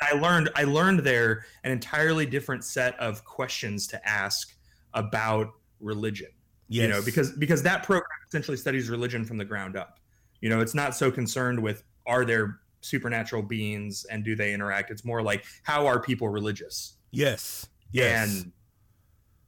[0.00, 4.54] and I learned I learned there an entirely different set of questions to ask
[4.94, 6.28] about religion
[6.70, 6.82] yes.
[6.82, 9.98] you know because because that program essentially studies religion from the ground up
[10.40, 14.90] you know it's not so concerned with are there supernatural beings and do they interact
[14.90, 17.66] it's more like how are people religious yes.
[17.92, 18.28] Yes.
[18.42, 18.52] and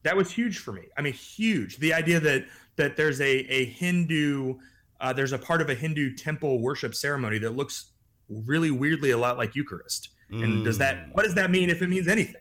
[0.02, 2.44] that was huge for me i mean huge the idea that
[2.76, 4.54] that there's a a hindu
[5.00, 7.92] uh, there's a part of a hindu temple worship ceremony that looks
[8.28, 11.12] really weirdly a lot like eucharist and does that Mm.
[11.14, 12.40] what does that mean if it means anything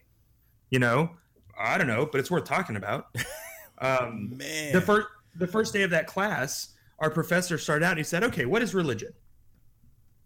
[0.69, 1.11] you know
[1.59, 3.07] i don't know but it's worth talking about
[3.79, 4.71] um man.
[4.73, 7.91] the first the first day of that class, our professor started out.
[7.91, 9.13] and He said, "Okay, what is religion?"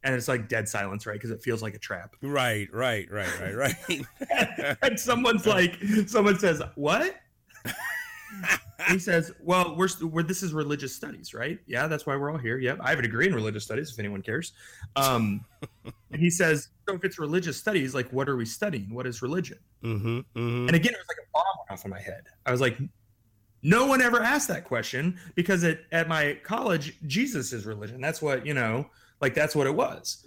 [0.06, 1.13] And it's like dead silence, right?
[1.13, 2.15] Because it feels like a trap.
[2.22, 2.70] Right.
[2.72, 3.12] Right.
[3.12, 3.28] Right.
[3.41, 3.76] Right.
[4.30, 4.78] Right.
[4.82, 7.15] and someone's like, someone says, "What?"
[8.89, 11.60] he says, "Well, we're, we're this is religious studies, right?
[11.65, 12.58] Yeah, that's why we're all here.
[12.58, 13.91] Yep, I have a degree in religious studies.
[13.91, 14.54] If anyone cares."
[14.96, 15.44] Um,
[16.12, 18.94] and he says, "So if it's religious studies, like, what are we studying?
[18.94, 20.18] What is religion?" mm-hmm.
[20.18, 20.68] Mm-hmm.
[20.68, 22.24] And again, it was like a bomb went off in my head.
[22.46, 22.78] I was like,
[23.63, 28.00] no one ever asked that question because at, at my college, Jesus is religion.
[28.00, 28.88] That's what, you know,
[29.26, 30.24] like that's what it was.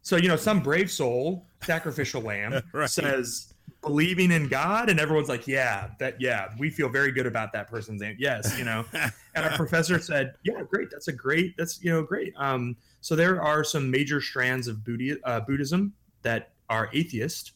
[0.00, 2.88] So, you know, some brave soul, sacrificial lamb, Right.
[2.88, 7.52] says believing in God, and everyone's like, yeah, that, yeah, we feel very good about
[7.52, 8.16] that person's name.
[8.18, 8.86] Yes, you know.
[9.34, 10.88] and our professor said, yeah, great.
[10.90, 12.32] That's a great, that's, you know, great.
[12.38, 17.52] Um, so there are some major strands of Buddhi- uh, Buddhism that are atheist.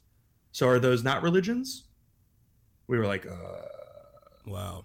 [0.52, 1.84] So are those not religions?
[2.88, 3.62] We were like, uh,
[4.46, 4.84] wow.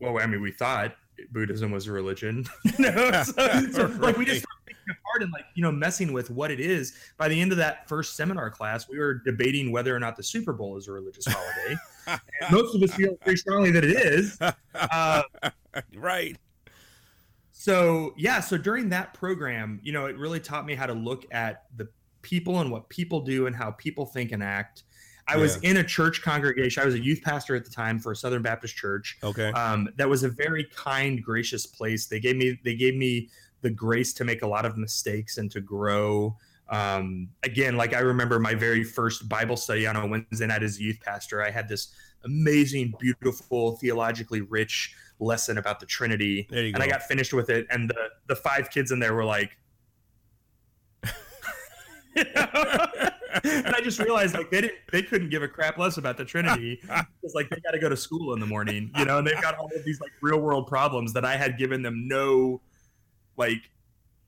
[0.00, 0.96] well, I mean, we thought,
[1.30, 2.44] Buddhism was a religion.
[2.76, 2.82] so,
[3.72, 6.60] so, like we just started picking apart and like you know messing with what it
[6.60, 6.94] is.
[7.18, 10.22] By the end of that first seminar class, we were debating whether or not the
[10.22, 11.76] Super Bowl is a religious holiday.
[12.50, 14.38] most of us feel very strongly that it is.
[14.74, 15.22] Uh,
[15.96, 16.36] right.
[17.52, 21.24] so yeah, so during that program, you know, it really taught me how to look
[21.32, 21.88] at the
[22.22, 24.82] people and what people do and how people think and act.
[25.28, 26.82] I was in a church congregation.
[26.82, 29.18] I was a youth pastor at the time for a Southern Baptist church.
[29.22, 29.50] Okay.
[29.52, 32.06] Um, that was a very kind, gracious place.
[32.06, 33.28] They gave me they gave me
[33.62, 36.36] the grace to make a lot of mistakes and to grow.
[36.68, 40.78] Um, again, like I remember my very first Bible study on a Wednesday night as
[40.78, 41.42] a youth pastor.
[41.42, 41.92] I had this
[42.24, 47.50] amazing, beautiful, theologically rich lesson about the Trinity, There you and I got finished with
[47.50, 47.66] it.
[47.70, 49.56] And the the five kids in there were like.
[53.44, 56.24] and I just realized like they didn't they couldn't give a crap less about the
[56.24, 59.26] Trinity because like they got to go to school in the morning, you know, and
[59.26, 62.60] they've got all of these like real world problems that I had given them no
[63.36, 63.70] like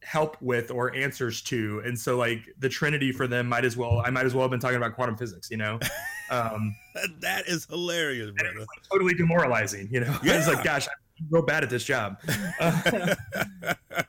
[0.03, 4.03] help with or answers to, and so like the Trinity for them might as well
[4.05, 5.79] I might as well have been talking about quantum physics, you know,
[6.31, 6.75] um,
[7.21, 8.59] that is hilarious, brother.
[8.59, 10.16] like, totally demoralizing, you know.
[10.23, 12.18] I was like, gosh, I'm real bad at this job.
[12.61, 13.14] Uh,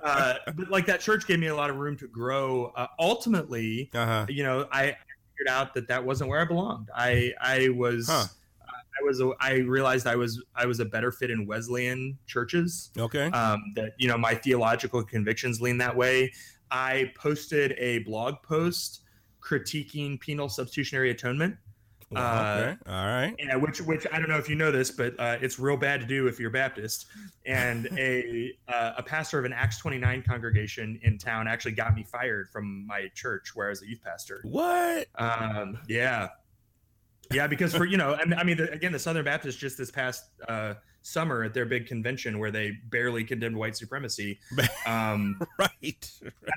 [0.03, 2.71] uh, but like that church gave me a lot of room to grow.
[2.75, 4.25] Uh, ultimately, Uh huh.
[4.29, 4.83] you know, I
[5.31, 6.89] figured out that that wasn't where I belonged.
[6.95, 8.25] I I was Huh.
[8.67, 12.91] I was a, I realized I was I was a better fit in Wesleyan churches.
[12.97, 13.25] Okay.
[13.27, 16.31] Um, that you know my theological convictions lean that way.
[16.71, 19.01] I posted a blog post
[19.41, 21.55] critiquing penal substitutionary atonement.
[22.15, 22.77] Uh, okay.
[22.87, 23.35] All right.
[23.37, 26.01] Yeah, which which I don't know if you know this, but uh, it's real bad
[26.01, 27.05] to do if you're Baptist.
[27.45, 32.03] And a uh, a pastor of an Acts 29 congregation in town actually got me
[32.03, 34.41] fired from my church where I was a youth pastor.
[34.43, 35.07] What?
[35.15, 36.29] Um, yeah,
[37.31, 39.91] yeah, because for you know, and I mean, the, again, the Southern Baptist just this
[39.91, 44.39] past uh, summer at their big convention where they barely condemned white supremacy.
[44.85, 46.11] Um, Right.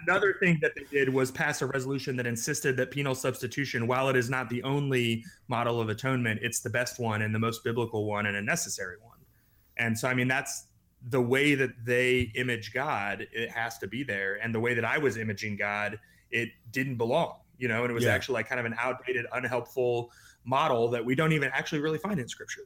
[0.07, 4.09] another thing that they did was pass a resolution that insisted that penal substitution, while
[4.09, 7.62] it is not the only model of atonement, it's the best one and the most
[7.62, 9.18] biblical one and a necessary one.
[9.76, 10.66] And so, I mean, that's
[11.09, 13.26] the way that they image God.
[13.33, 15.98] It has to be there, and the way that I was imaging God,
[16.31, 17.37] it didn't belong.
[17.59, 18.14] You know, and it was Yeah.
[18.14, 20.11] actually like kind of an outdated, unhelpful
[20.44, 22.62] model that we don't even actually really find in Scripture.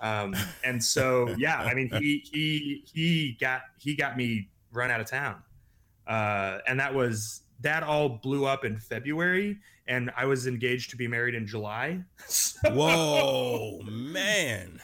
[0.00, 5.00] Um, and so, yeah, I mean, he he he got he got me run out
[5.00, 5.42] of town
[6.06, 10.96] uh, and that was that all blew up in February, and I was engaged to
[10.96, 12.00] be married in July.
[12.26, 14.80] So- Whoa, man.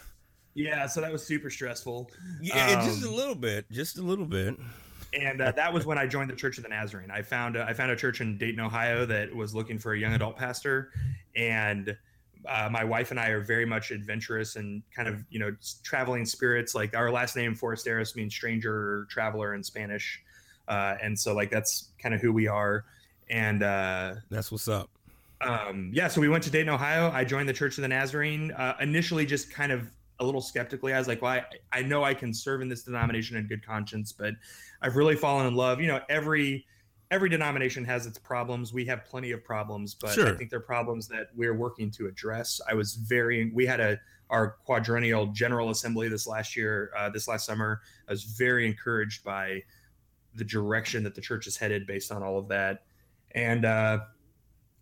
[0.55, 3.71] yeah, so that was super stressful, Yeah, just a Um, little bit.
[3.71, 4.57] Just a little bit.
[5.13, 7.11] and uh, that was when I joined the Church of the Nazarene.
[7.11, 9.99] I found a, I found a church in Dayton, Ohio, that was looking for a
[9.99, 10.91] young adult pastor,
[11.35, 11.97] and
[12.49, 16.25] uh, my wife and I are very much adventurous and kind of you know traveling
[16.25, 16.75] spirits.
[16.75, 20.23] Like our last name Forasteros means stranger or traveler in Spanish,
[20.69, 22.85] uh, and so like that's kind of who we are.
[23.29, 24.89] And uh, That's what's up.
[25.41, 27.11] um, yeah, so we went to Dayton, Ohio.
[27.11, 28.53] I joined the Church of the Nazarene.
[28.53, 30.95] Uh, initially, just kind of a little skeptically.
[30.95, 33.67] I was like, well, I, I know I can serve in this denomination in good
[33.67, 34.35] conscience, but
[34.81, 35.81] I've really fallen in love.
[35.81, 36.67] You know, every
[37.11, 38.73] every denomination has its problems.
[38.73, 42.61] We have plenty of problems, but I think they're problems that we're working to address.
[42.69, 43.51] I was very.
[43.55, 47.81] We had a our quadrennial General Assembly this last year, uh, this last summer.
[48.09, 49.63] I was very encouraged by
[50.35, 52.83] the direction that the church is headed based on all of that.
[53.33, 54.01] And uh,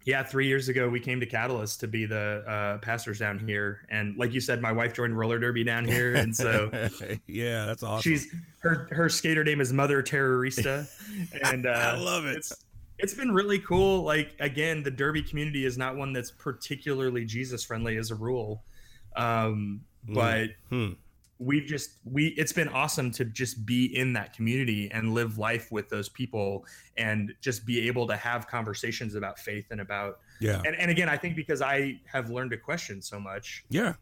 [0.04, 3.80] yeah, three years ago we came to Catalyst to be the uh, pastors down here,
[3.88, 6.70] and like you said, my wife joined roller derby down here, and so
[7.26, 8.02] yeah, that's awesome.
[8.02, 10.86] she's her her skater name is Mother Terrorista,
[11.52, 12.36] and uh, I love it.
[12.36, 12.64] It's
[12.98, 14.02] it's been really cool.
[14.02, 18.62] Like again, the derby community is not one that's particularly Jesus friendly as a rule,
[19.16, 20.14] um, Mm.
[20.14, 20.92] but Hmm.
[21.38, 25.72] We've just we it's been awesome to just be in that community and live life
[25.72, 26.64] with those people
[26.96, 30.62] and just be able to have conversations about faith and about Yeah.
[30.64, 33.94] and, and again i think because i have learned to question so much Yeah.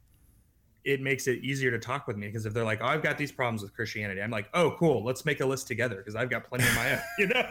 [0.84, 3.16] it makes it easier to talk with me because if they're like oh i've got
[3.16, 6.28] these problems with christianity i'm like oh cool let's make a list together because i've
[6.28, 7.46] got plenty of my own you know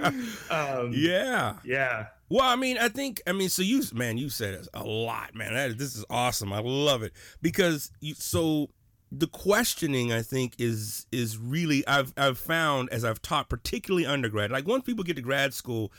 [0.50, 1.54] um, yeah.
[1.64, 5.34] yeah Well, I mean, I think, I mean, so you, man, you said a lot,
[5.34, 5.54] man.
[5.54, 6.52] That, this is awesome.
[6.52, 8.68] I love it because you, so
[9.10, 14.50] the questioning, I think, is is really I've I've found as I've taught, particularly undergrad.
[14.50, 15.90] Like once people get to grad school,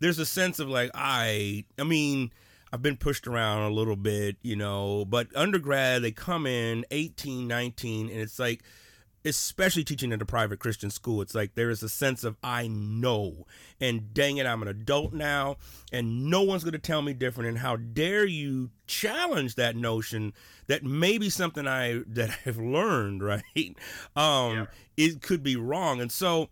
[0.00, 2.32] there's a sense of like I, I mean.
[2.70, 7.48] I've been pushed around a little bit, you know, but undergrad, they come in 18,
[7.48, 8.62] 19, and it's like,
[9.24, 12.68] especially teaching at a private Christian school, it's like there is a sense of I
[12.68, 13.46] know,
[13.80, 15.56] and dang it, I'm an adult now,
[15.92, 17.48] and no one's going to tell me different.
[17.48, 20.32] And how dare you challenge that notion
[20.66, 23.42] that maybe something I that I've learned, right?
[24.16, 24.66] Um, Yeah.
[24.96, 26.48] it could be wrong, and so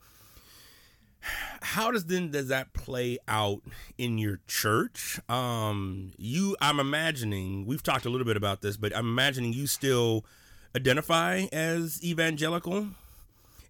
[1.60, 3.60] how does then does that play out
[3.98, 8.94] in your church um you i'm imagining we've talked a little bit about this but
[8.96, 10.24] i'm imagining you still
[10.76, 12.86] identify as evangelical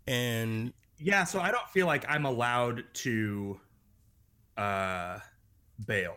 [0.06, 3.58] and Yeah, so I don't feel like I'm allowed to
[4.56, 5.18] uh
[5.86, 6.16] bail.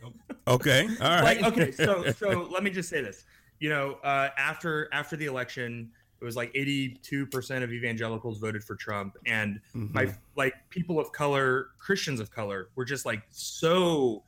[0.46, 3.24] okay all right Like okay, so so let me just say this.
[3.58, 5.90] You know, uh after after the election,
[6.20, 11.68] it was like 82% of evangelicals voted for Trump and my like people of color,
[11.78, 14.22] Christians of color were just like so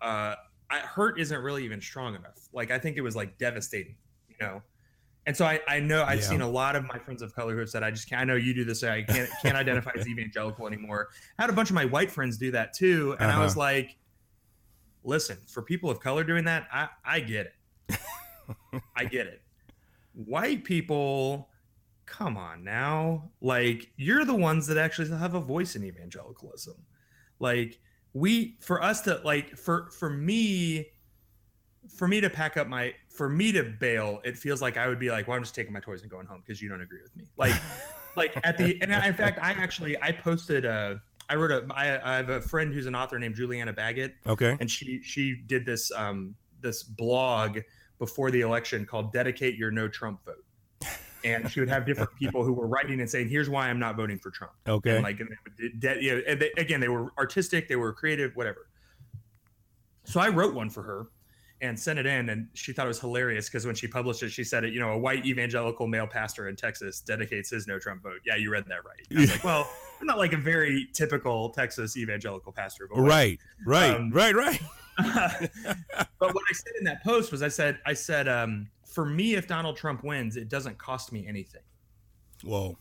[0.00, 0.34] uh
[0.70, 2.48] I, hurt isn't really even strong enough.
[2.52, 3.96] Like I think it was like devastating,
[4.40, 4.62] know.
[5.26, 6.24] And so I, I know I've Yeah.
[6.26, 8.22] seen a lot of my friends of color who have said I just can't.
[8.22, 8.82] I know you do this.
[8.82, 11.08] I can't can't identify as evangelical anymore.
[11.38, 13.60] I had a bunch of my white friends do that too, and I was Uh-huh.
[13.60, 13.96] like,
[15.04, 17.98] listen, for people of color doing that, I I get it.
[18.96, 19.42] I get it.
[20.14, 21.50] White people,
[22.06, 23.30] come on now.
[23.42, 26.74] Like you're the ones that actually have a voice in evangelicalism.
[27.38, 27.78] Like
[28.14, 30.88] we for us to like for for me
[31.94, 35.00] for me to pack up my for me to bail, it feels like I would
[35.00, 37.02] be like, well, I'm just taking my toys and going home because you don't agree
[37.02, 37.24] with me.
[37.36, 37.52] Like
[38.16, 42.14] like at the and in fact, I actually I posted a I wrote a I,
[42.14, 44.56] I have a friend who's an author named Juliana Baggett okay.
[44.60, 47.58] and she she did this um this blog
[47.98, 50.44] before the election called dedicate your no trump vote.
[51.24, 53.96] And she would have different people who were writing and saying here's why i'm not
[53.96, 54.52] voting for trump.
[54.68, 54.94] Okay.
[54.94, 57.92] and like and they would you know, and they, again they were artistic they were
[57.92, 58.68] creative whatever.
[60.04, 61.08] So i wrote one for her
[61.60, 64.30] and sent it in and she thought it was hilarious because when she published it
[64.30, 67.78] she said it you know a white evangelical male pastor in texas dedicates his no
[67.80, 68.20] trump vote.
[68.24, 69.06] Yeah you read that right.
[69.16, 69.68] I was like well
[70.00, 74.60] i'm not like a very typical texas evangelical pastor but right right Um, right right.
[76.20, 79.34] But what I said in that post was I said I said um, for me
[79.34, 81.62] if Donald Trump wins it doesn't cost me anything.
[82.44, 82.76] whoa.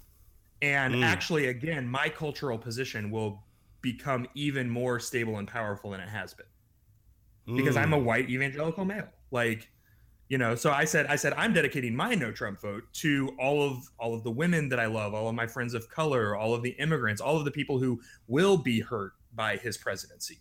[0.62, 1.04] And Mm.
[1.04, 3.44] actually again my cultural position will
[3.82, 6.48] become even more stable and powerful than it has been
[7.56, 7.82] because Mm.
[7.84, 9.08] I'm a white evangelical male.
[9.32, 9.70] Like
[10.30, 13.64] you know, so I said I said I'm dedicating my no Trump vote to all
[13.64, 16.54] of all of the women that I love, all of my friends of color, all
[16.54, 20.40] of the immigrants, all of the people who will be hurt by his presidency.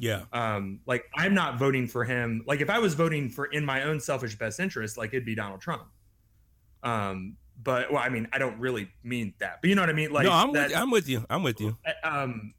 [0.00, 0.24] yeah.
[0.32, 2.42] Um like i'm not voting for him.
[2.46, 5.34] Like if i was voting for in my own selfish best interest like it'd be
[5.36, 5.84] donald trump.
[6.82, 9.92] Um but well i mean i don't really mean that but you know what i
[9.92, 10.10] mean?
[10.12, 11.24] Like no i'm that, with i'm with you.
[11.28, 11.76] I'm with you.
[12.04, 12.54] Um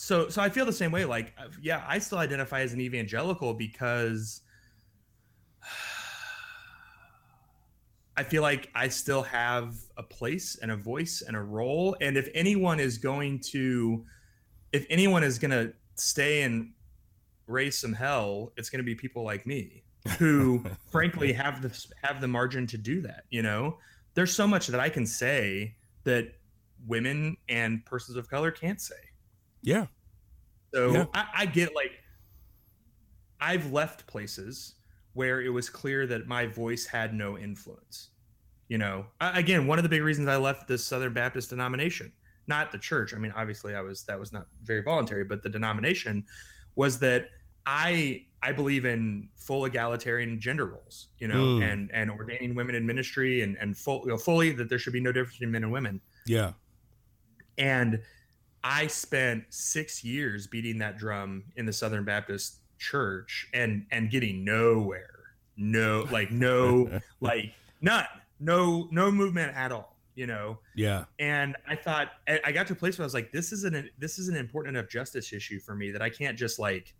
[0.00, 2.80] so so i feel the same way like uh, yeah i still identify as an
[2.80, 4.42] evangelical because
[8.16, 11.96] i feel like i still have a place and a voice and a role.
[12.00, 14.04] And if anyone is going to
[14.72, 16.72] if anyone is going to stay and
[17.48, 19.82] raise some hell it's going to be people like me
[20.16, 23.78] who frankly have the have the margin to do that you know?
[24.14, 26.34] There's so much that i can say that
[26.86, 28.94] women and persons of color can't say
[29.62, 29.86] yeah
[30.74, 31.04] so Yeah.
[31.14, 31.92] I, I get like
[33.40, 34.74] I've left places
[35.14, 38.10] where it was clear that my voice had no influence.
[38.68, 42.12] You know, I, again, one of the big reasons I left the Southern Baptist denomination,
[42.46, 43.14] not the church.
[43.14, 46.24] I mean, obviously, I was that was not very voluntary, but the denomination
[46.74, 47.28] was that
[47.64, 51.08] I I believe in full egalitarian gender roles.
[51.18, 51.72] You know, Mm.
[51.72, 54.92] and and ordaining women in ministry and and full you know, fully that there should
[54.92, 56.00] be no difference between men and women.
[56.26, 56.52] yeah
[57.56, 58.00] And
[58.64, 64.44] I spent six years beating that drum in the Southern Baptist Church and and getting
[64.44, 65.10] nowhere.
[65.56, 68.04] No, like no, like none,
[68.40, 69.96] no, no movement at all.
[70.14, 73.30] You know, yeah and I thought I got to a place where I was like,
[73.30, 76.36] this is an this is an important enough justice issue for me that I can't
[76.36, 76.92] just like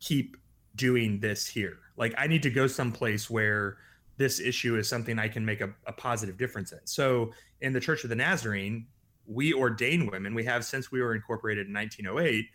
[0.00, 0.36] keep
[0.74, 1.78] doing this here.
[1.96, 3.78] Like I need to go someplace where
[4.16, 6.80] this issue is something I can make a, a positive difference in.
[6.84, 8.86] So in the Church of the Nazarene,
[9.26, 10.34] we ordain women.
[10.34, 12.46] We have since we were incorporated in 1908.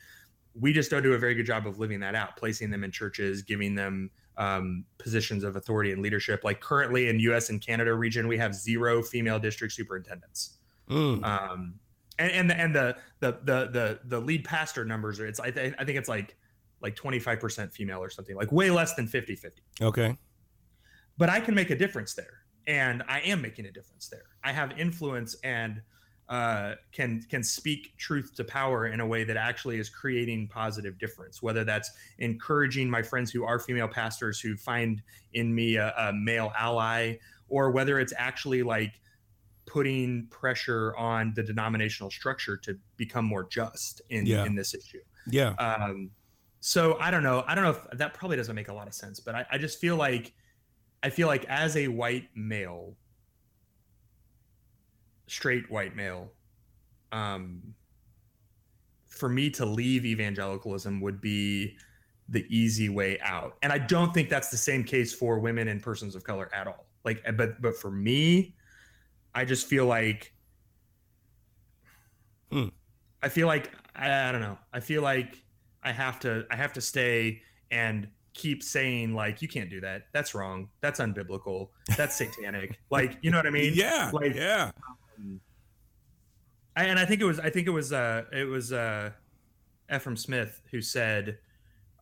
[0.60, 2.92] We just don't do a very good job of living that out, placing them in
[2.92, 6.44] churches, giving them um, positions of authority and leadership.
[6.44, 7.50] Like currently in U.S.
[7.50, 10.54] and Canada region, we have zero female district superintendents
[10.90, 11.22] Mm.
[11.26, 11.74] um
[12.18, 15.52] and and the and the the the the, the lead pastor numbers are it's I,
[15.52, 16.38] th- I think it's like
[16.80, 20.16] like 25% female or something like way less than 50 50 okay
[21.18, 24.54] but i can make a difference there and i am making a difference there i
[24.54, 25.82] have influence and
[26.30, 30.98] uh, can can speak truth to power in a way that actually is creating positive
[31.00, 31.42] difference.
[31.42, 35.02] Whether that's encouraging my friends who are female pastors who find
[35.34, 37.16] in me a, a male ally,
[37.48, 39.00] or whether it's actually like
[39.66, 44.46] putting pressure on the denominational structure to become more just in Yeah.
[44.46, 45.02] in this issue.
[45.30, 45.50] Yeah.
[45.52, 46.12] Um,
[46.60, 47.44] so I don't know.
[47.48, 49.58] I don't know if that probably doesn't make a lot of sense, but I, I
[49.58, 50.34] just feel like
[51.04, 52.96] I feel like as a white male,
[55.28, 56.32] straight white male,
[57.12, 57.62] um,
[59.08, 61.76] for me to leave evangelicalism would be
[62.30, 63.58] the easy way out.
[63.64, 66.68] And I don't think that's the same case for women and persons of color at
[66.68, 66.86] all.
[67.06, 68.56] Like, but but for me,
[69.34, 70.34] I just feel like
[72.52, 72.68] Hmm.
[73.22, 74.58] I feel like I, I don't know.
[74.74, 75.44] I feel like
[75.84, 80.04] I have to I have to stay and keep saying like you can't do that.
[80.14, 80.70] That's wrong.
[80.82, 81.70] That's unbiblical.
[81.98, 82.80] That's satanic.
[82.90, 83.74] like you know what I mean?
[83.76, 84.12] yeah.
[84.14, 84.72] Like yeah.
[86.76, 89.12] I, and I think it was I think it was uh it was uh
[89.92, 91.40] Efrem Smith who said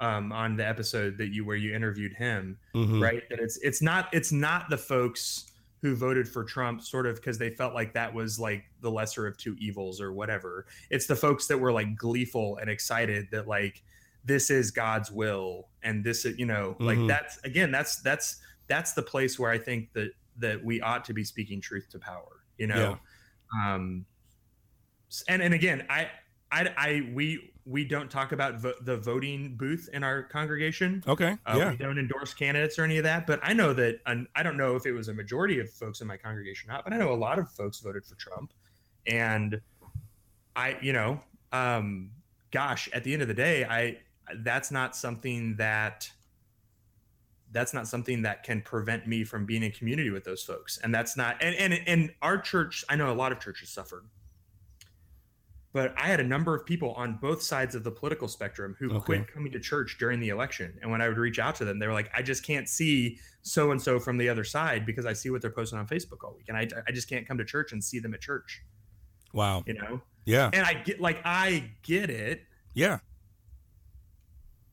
[0.01, 3.01] um on the episode that you where you interviewed him Mhm.
[3.01, 5.51] right that it's it's not it's not the folks
[5.81, 9.27] who voted for Trump sort of because they felt like that was like the lesser
[9.27, 13.47] of two evils or whatever it's the folks that were like gleeful and excited that
[13.47, 13.81] like
[14.25, 17.07] this is God's will and this is you know like Mhm.
[17.07, 21.13] that's again that's that's that's the place where I think that that we ought to
[21.13, 22.97] be speaking truth to power you know
[23.61, 24.05] um
[25.27, 26.09] and and again I
[26.51, 31.35] I I we we don't talk about vo- the voting booth in our congregation Okay.
[31.47, 31.71] uh, yeah.
[31.71, 34.55] We don't endorse candidates or any of that, but I know that um, I don't
[34.55, 36.97] know if it was a majority of folks in my congregation or not, but I
[36.97, 38.53] know a lot of folks voted for Trump,
[39.07, 39.59] and
[40.55, 41.19] I, you know,
[41.51, 42.11] um,
[42.51, 43.97] gosh, at the end of the day, I
[44.37, 46.11] that's not something that
[47.55, 50.93] that's not something that can prevent me from being in community with those folks, and
[50.93, 52.83] that's not and and and our church.
[52.89, 54.05] I know a lot of churches suffered.
[55.73, 58.89] But I had a number of people on both sides of the political spectrum who
[58.91, 58.99] Okay.
[59.05, 60.77] quit coming to church during the election.
[60.81, 63.19] And when I would reach out to them, they were like, I just can't see
[63.41, 66.23] so and so from the other side because I see what they're posting on Facebook
[66.23, 66.45] all week.
[66.47, 68.63] And I, I just can't come to church and see them at church,
[69.33, 69.63] Wow.
[69.67, 69.99] you know?
[70.23, 70.49] Yeah.
[70.53, 72.43] And I get, like, I get it.
[72.73, 72.99] Yeah.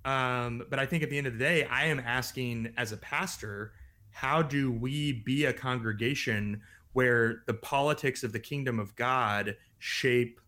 [0.04, 2.96] Um, but I think at the end of the day, I am asking as a
[2.96, 3.72] pastor,
[4.10, 6.60] how do we be a congregation
[6.92, 10.40] where the politics of the kingdom of God shape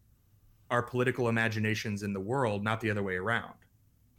[0.70, 3.54] our political imaginations in the world, not the other way around?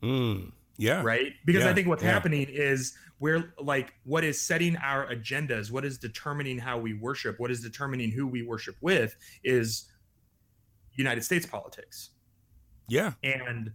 [0.02, 0.52] Mm.
[0.78, 1.02] Yeah.
[1.04, 1.34] right?
[1.46, 2.12] Because Yeah, I think what's yeah.
[2.12, 7.40] happening is we're like what is setting our agendas, what is determining how we worship,
[7.40, 9.86] what is determining who we worship with is
[10.96, 12.12] United States politics.
[12.88, 13.14] Yeah.
[13.24, 13.72] And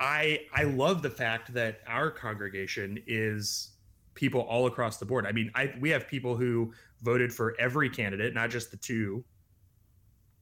[0.00, 3.72] I I love the fact that our congregation is
[4.14, 5.26] people all across the board.
[5.26, 6.72] I mean, I we have people who
[7.02, 9.24] voted for every candidate, not just the two.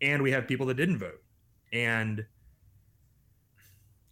[0.02, 1.22] And we have people that didn't vote.
[1.72, 2.26] And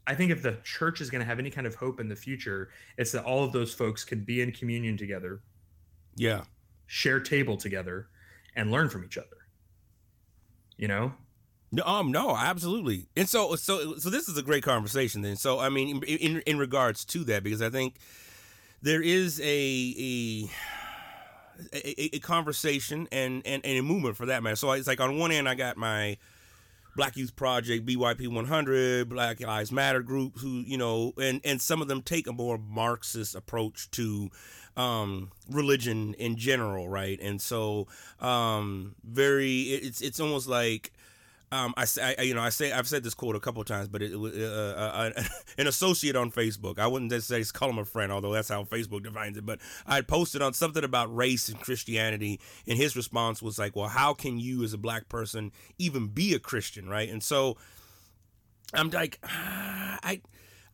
[0.06, 2.16] I think if the church is going to have any kind of hope in the
[2.16, 5.42] future, it's that all of those folks can be in communion together,
[6.16, 6.44] Yeah.
[6.86, 8.08] share table together,
[8.56, 9.46] and learn from each other.
[10.76, 11.14] You know?
[11.84, 13.06] Um, no, absolutely.
[13.16, 15.22] And so, so, so this is a great conversation.
[15.22, 17.96] Then, so I mean, in in, in regards to that, because I think
[18.82, 20.50] there is a a
[21.72, 24.56] a, a conversation and, and and a movement for that matter.
[24.56, 26.18] So it's like on one end, I got my
[26.96, 31.82] Black Youth Project, BYP 100, Black Lives Matter group, who you know, and and some
[31.82, 34.30] of them take a more Marxist approach to
[34.76, 37.18] um, religion in general, right?
[37.20, 37.86] And so,
[38.20, 40.92] um, very, it's it's almost like.
[41.54, 44.02] Um, I I, you know, I say, I've said this quote a couple times, but
[44.02, 45.22] it, was uh, uh,
[45.58, 46.80] an associate on Facebook.
[46.80, 49.46] I wouldn't just say call him a friend, although that's how Facebook defines it.
[49.46, 53.76] But I had posted on something about race and Christianity, and his response was like,
[53.76, 57.56] "Well, how can you, as a black person, even be a Christian, right?" And so
[58.74, 60.20] I'm like, ah, I.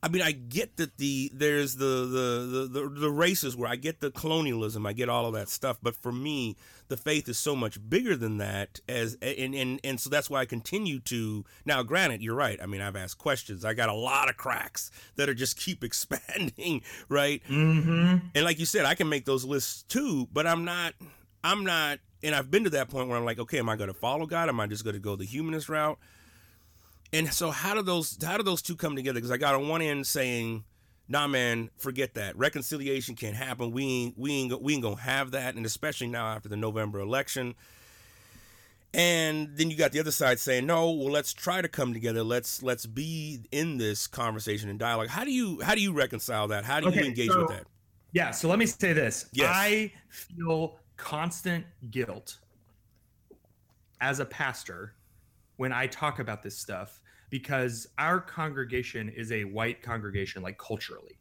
[0.03, 4.01] I mean, I get that the there's the the, the the races where I get
[4.01, 6.57] the colonialism, I get all of that stuff, but for me,
[6.89, 8.81] the faith is so much bigger than that.
[8.89, 11.45] As and and and so that's why I continue to.
[11.67, 12.59] Now, granted, you're right.
[12.63, 13.63] I mean, I've asked questions.
[13.63, 17.43] I got a lot of cracks that are just keep expanding, right?
[17.49, 18.27] Mm-hmm.
[18.35, 20.95] And like you said, I can make those lists too, but I'm not.
[21.45, 21.99] I'm not.
[22.23, 24.27] And I've been to that point where I'm like, okay, am I going to follow
[24.27, 24.49] God?
[24.49, 25.99] Am I just going to go the humanist route?
[27.13, 29.15] And so how do those how do those two come together?
[29.15, 30.65] Because I got on one end saying,
[31.09, 32.37] "Nah, man, forget that.
[32.37, 33.73] Reconciliation can't happen.
[33.73, 37.01] We ain't we ain't we ain't gonna have that." And especially now after the November
[37.01, 37.55] election.
[38.93, 42.23] And then you got the other side saying, "No, well, let's try to come together.
[42.23, 46.49] Let's let's be in this conversation and dialogue." How do you how do you reconcile
[46.49, 46.65] that?
[46.65, 47.67] How do you engage so- with that?
[48.13, 48.33] Yeah.
[48.33, 49.27] So let me say this.
[49.33, 49.49] Yes.
[49.49, 52.39] I feel constant guilt
[54.01, 54.95] as a pastor
[55.61, 61.19] when I talk about this stuff because our congregation is a white congregation, like culturally.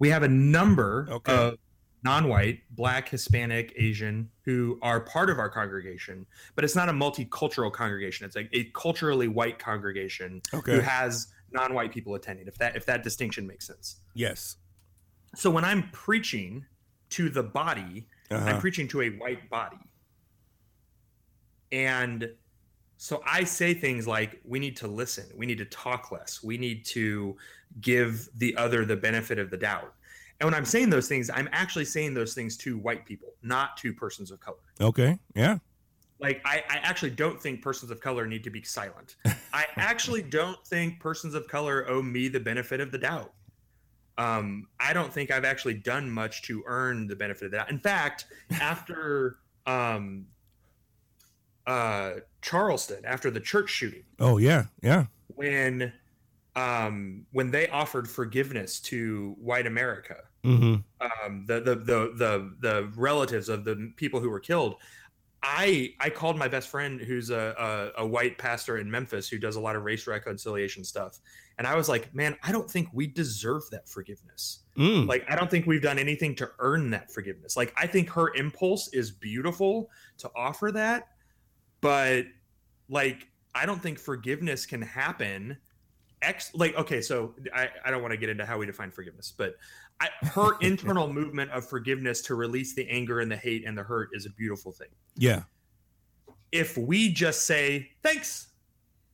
[0.00, 1.32] We have a number Okay.
[1.32, 1.54] of
[2.02, 7.72] non-white, black, Hispanic, Asian who are part of our congregation, but it's not a multicultural
[7.72, 8.26] congregation.
[8.26, 10.74] It's like a culturally white congregation Okay.
[10.74, 12.48] who has non-white people attending.
[12.48, 14.00] If that if that distinction makes sense.
[14.14, 14.56] Yes.
[15.36, 16.66] So when I'm preaching
[17.10, 18.46] to the body, Uh-huh.
[18.48, 19.78] I'm preaching to a white body.
[21.70, 22.34] And
[23.02, 26.58] so I say things like, we need to listen, we need to talk less, we
[26.58, 27.34] need to
[27.80, 29.94] give the other the benefit of the doubt.
[30.38, 33.78] And when I'm saying those things, I'm actually saying those things to white people, not
[33.78, 34.58] to persons of color.
[34.82, 35.18] Okay.
[35.34, 35.56] Yeah.
[36.18, 39.16] Like, I, I actually don't think persons of color need to be silent.
[39.54, 43.32] I actually don't think persons of color owe me the benefit of the doubt.
[44.18, 47.70] Um, I don't think I've actually done much to earn the benefit of that.
[47.70, 48.26] In fact,
[48.60, 50.26] after um,
[51.66, 52.12] uh,
[52.42, 54.64] Charleston, after the church shooting, Oh yeah.
[54.82, 55.06] Yeah.
[55.34, 55.92] when
[56.56, 60.76] um, when they offered forgiveness to white America, Mm-hmm.
[61.26, 64.76] um, the, the the the the relatives of the people who were killed.
[65.42, 69.38] I I called my best friend who's a, a a white pastor in Memphis who
[69.38, 71.18] does a lot of race reconciliation stuff,
[71.58, 74.60] and I was like, man, I don't think we deserve that forgiveness.
[74.78, 75.06] Mm.
[75.06, 77.54] Like, I don't think we've done anything to earn that forgiveness.
[77.56, 81.08] Like, I think her impulse is beautiful to offer that,
[81.80, 82.26] but
[82.88, 85.56] like, I don't think forgiveness can happen.
[86.22, 89.32] Ex like, okay, so I, I don't want to get into how we define forgiveness,
[89.36, 89.56] but
[90.00, 93.82] I, her internal movement of forgiveness to release the anger and the hate and the
[93.82, 94.88] hurt is a beautiful thing.
[95.16, 95.42] yeah.
[96.52, 98.48] If we just say thanks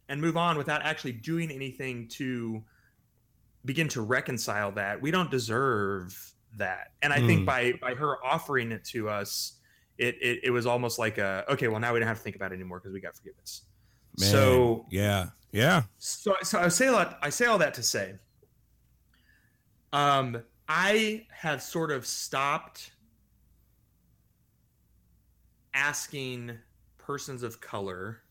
[0.09, 2.65] and move on without actually doing anything to
[3.67, 6.93] begin to reconcile that, we don't deserve that.
[7.03, 7.45] And I think Mm.
[7.45, 9.56] by by her offering it to us,
[9.99, 12.37] it, it it was almost like a okay, well now we don't have to think
[12.37, 13.63] about it anymore because we got forgiveness.
[14.19, 14.31] Man.
[14.31, 15.27] So yeah.
[15.53, 15.85] Yeah.
[15.97, 17.19] so so I say a lot.
[17.23, 18.15] I say all that to say,
[19.93, 22.93] um, I have sort of stopped
[25.73, 26.59] asking
[26.99, 28.23] persons of color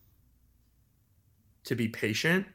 [1.64, 2.46] to be patient,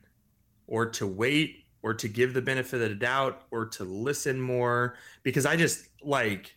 [0.68, 4.94] or to wait, or to give the benefit of the doubt, or to listen more,
[5.24, 6.54] because I just like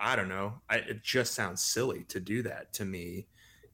[0.00, 0.54] I don't know.
[0.68, 3.26] I, it just sounds silly to do that to me,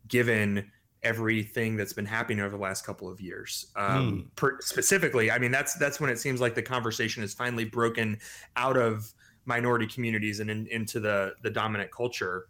[0.09, 0.71] given
[1.03, 3.67] everything that's been happening over the last couple of years.
[3.77, 7.65] Um, per, specifically, I mean that's that's when it seems like the conversation is finally
[7.65, 8.19] broken
[8.57, 9.13] out of
[9.45, 12.47] minority communities and in, into the the dominant culture.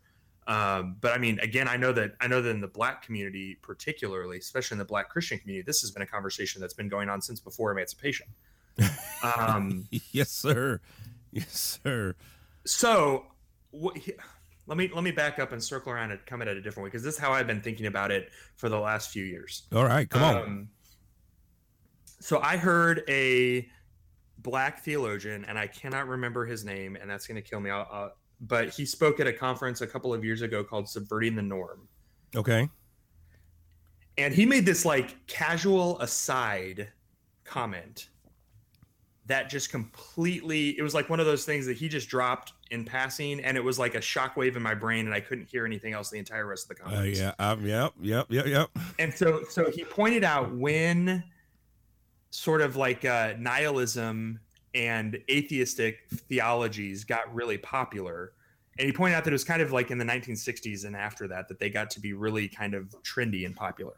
[0.49, 3.59] Um, but I mean, again, I know that I know that in the Black community,
[3.61, 7.09] particularly, especially in the Black Christian community, this has been a conversation that's been going
[7.09, 8.27] on since before emancipation.
[9.23, 10.81] Um, Yes, sir.
[11.33, 12.15] Yes, sir.
[12.65, 13.25] so
[13.71, 13.97] what,
[14.67, 16.85] let me let me back up and circle around and come at it a different
[16.85, 19.63] way because this is how I've been thinking about it for the last few years.
[19.75, 20.09] All right.
[20.09, 20.37] Come on.
[20.37, 20.69] Um,
[22.21, 23.69] so I heard a
[24.39, 27.71] black theologian, and I cannot remember his name, and that's going to kill me.
[27.71, 28.09] I'll, i
[28.39, 31.89] but he spoke at a conference a couple of years ago called "Subverting the Norm,"
[32.35, 32.69] Okay.
[34.19, 36.89] and he made this like casual aside
[37.45, 38.09] comment
[39.27, 42.85] that just completely it was like one of those things that he just dropped in
[42.85, 45.93] passing and it was like a shockwave in my brain and i couldn't hear anything
[45.93, 47.33] else the entire rest of the Uh, conference yeah.
[47.39, 47.93] Um, yep.
[48.01, 48.27] Yep.
[48.31, 48.47] Yep.
[48.47, 48.71] Yep.
[48.99, 51.25] and so so he pointed out when
[52.31, 54.39] sort of like uh, nihilism
[54.75, 58.33] and atheistic theologies got really popular
[58.79, 61.27] and he pointed out that it was kind of like in the 1960s and after
[61.27, 63.95] that that they got to be really kind of trendy and popular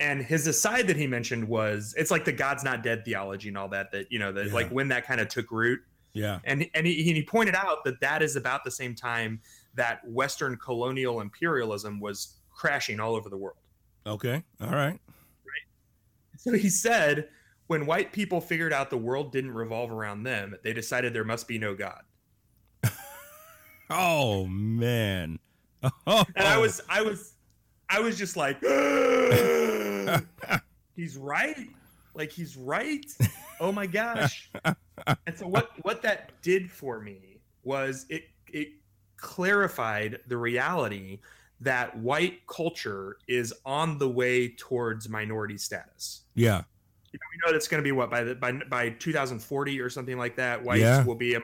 [0.00, 3.56] and his aside that he mentioned was it's like the god's not dead theology and
[3.58, 4.52] all that that you know that Yeah.
[4.54, 5.80] like when that kind of took root
[6.14, 6.40] Yeah.
[6.44, 9.40] and and he, he pointed out that that is about the same time
[9.74, 13.56] that western colonial imperialism was crashing all over the world
[14.06, 14.42] Okay.
[14.60, 14.98] All right.
[16.38, 17.28] so he said
[17.66, 21.46] when white people figured out the world didn't revolve around them they decided there must
[21.46, 22.00] be no god
[23.90, 25.38] Oh man.
[26.06, 26.24] Oh.
[26.36, 27.34] and i was i was
[27.88, 28.56] i was just like
[30.96, 31.68] he's right
[32.14, 33.06] like he's right
[33.60, 38.68] oh my gosh and so what what that did for me was it it
[39.16, 41.20] clarified the reality
[41.60, 46.62] that white culture is on the way towards minority status Yeah.
[47.12, 49.90] you know, we know that's going to be what by the by by 2040 or
[49.90, 51.04] something like that whites Yeah.
[51.04, 51.40] will be a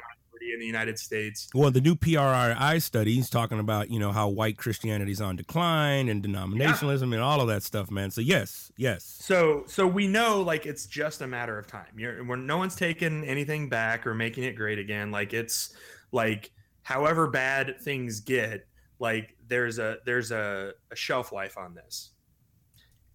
[0.53, 4.28] in the united states Well, the new PRI study is talking about you know how
[4.28, 8.11] white Christianity is on decline and denominationalism and all of that stuff, man.
[8.11, 9.05] So yes, yes.
[9.20, 11.92] So so we know like it's just a matter of time.
[11.97, 15.11] You're when no one's taking anything back or making it great again.
[15.11, 15.74] Like it's
[16.12, 16.51] like
[16.82, 18.66] however bad things get,
[18.99, 22.12] like there's a there's a, a shelf life on this.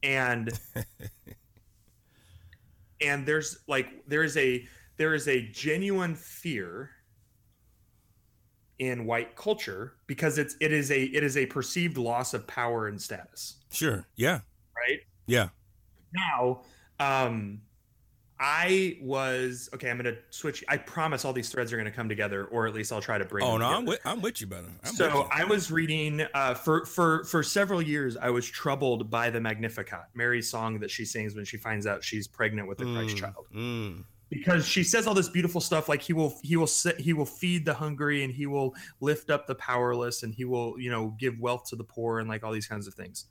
[0.04, 0.52] and
[3.02, 4.66] and there's like there is a
[4.98, 6.92] there is a genuine fear
[8.82, 12.88] in white culture because it's it is a it is a perceived loss of power
[12.88, 14.08] and status Sure.
[14.16, 14.40] Yeah.
[14.76, 15.50] right Yeah.
[16.14, 16.62] now
[17.00, 17.62] um
[18.40, 22.46] i was okay i'm gonna switch i promise all these threads are gonna come together
[22.46, 24.70] or at least i'll try to bring Oh no, I'm with I'm with you, brother.
[24.84, 25.28] I'm so.
[25.32, 28.18] I was reading uh, for for for several years.
[28.18, 32.04] I was troubled by the Magnificat, Mary's song that she sings when she finds out
[32.04, 34.06] she's pregnant with the Christ child, Mm.
[34.32, 37.26] Because she says all this beautiful stuff like he will he will sit, he will
[37.26, 41.14] feed the hungry and he will lift up the powerless and he will you know
[41.20, 43.26] give wealth to the poor and like all these kinds of things.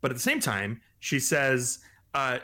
[0.00, 1.78] But at the same time, she says
[2.14, 2.40] uh,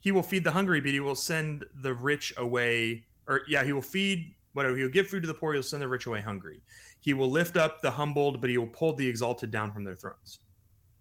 [0.00, 3.04] he will feed the hungry, but he will send the rich away.
[3.26, 4.76] Or yeah, he will feed whatever.
[4.76, 5.54] He will give food to the poor.
[5.54, 6.60] He'll send the rich away hungry.
[7.00, 9.96] He will lift up the humbled, but he will pull the exalted down from their
[9.96, 10.40] thrones.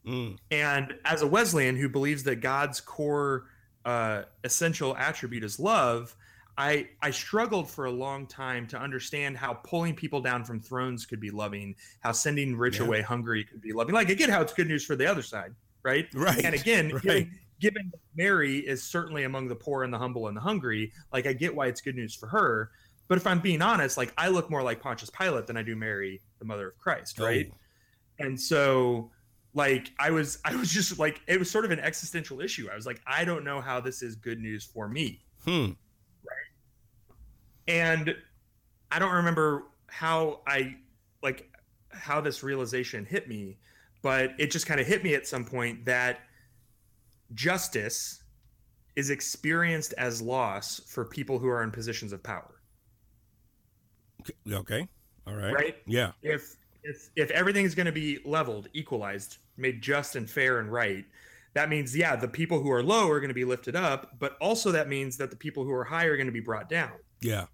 [0.08, 0.38] Mm.
[0.50, 3.48] And as a Wesleyan who believes that God's core
[3.90, 6.16] uh, essential attribute is love,
[6.58, 11.06] I I struggled for a long time to understand how pulling people down from thrones
[11.06, 12.86] could be loving, how sending rich Yeah.
[12.86, 13.96] away hungry could be loving.
[13.96, 16.08] Like I get how it's good news for the other side, right?
[16.14, 16.44] Right.
[16.46, 17.02] And again, Right.
[17.02, 21.26] given, given Mary is certainly among the poor and the humble and the hungry, like
[21.26, 22.72] I get why it's good news for her.
[23.08, 25.76] But if I'm being honest, like I look more like Pontius Pilate than I do
[25.76, 27.48] Mary, the mother of Christ, right?
[27.52, 28.26] Oh.
[28.26, 29.10] and so
[29.60, 32.76] like i was i was just like it was sort of an existential issue i
[32.76, 35.72] was like i don't know how this is good news for me Hmm.
[37.68, 38.16] and
[38.92, 40.76] i don't remember how i
[41.22, 41.50] like
[41.92, 43.58] how this realization hit me
[44.02, 46.20] but it just kind of hit me at some point that
[47.34, 48.24] justice
[48.96, 52.56] is experienced as loss for people who are in positions of power
[54.22, 54.34] Okay.
[54.56, 54.88] okay.
[55.26, 55.54] All right.
[55.54, 55.76] Right?
[55.88, 56.12] Yeah.
[56.22, 61.06] if if if everything's going to be leveled, equalized, made just and fair and right,
[61.54, 64.38] that means yeah, the people who are low are going to be lifted up, but
[64.40, 66.92] also that means that the people who are high are going to be brought down.
[67.22, 67.46] Yeah.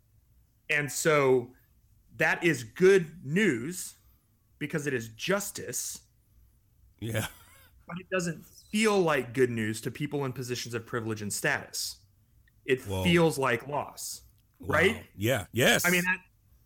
[0.70, 1.52] And so
[2.18, 3.96] that is good news
[4.60, 6.00] because it is justice,
[7.00, 7.28] Yeah.
[7.88, 11.98] but it doesn't feel like good news to people in positions of privilege and status.
[12.66, 13.04] It Whoa.
[13.04, 14.22] feels like loss.
[14.60, 14.76] Wow.
[14.76, 15.04] Right?
[15.16, 15.46] Yeah.
[15.52, 15.86] Yes.
[15.86, 16.18] I mean, that,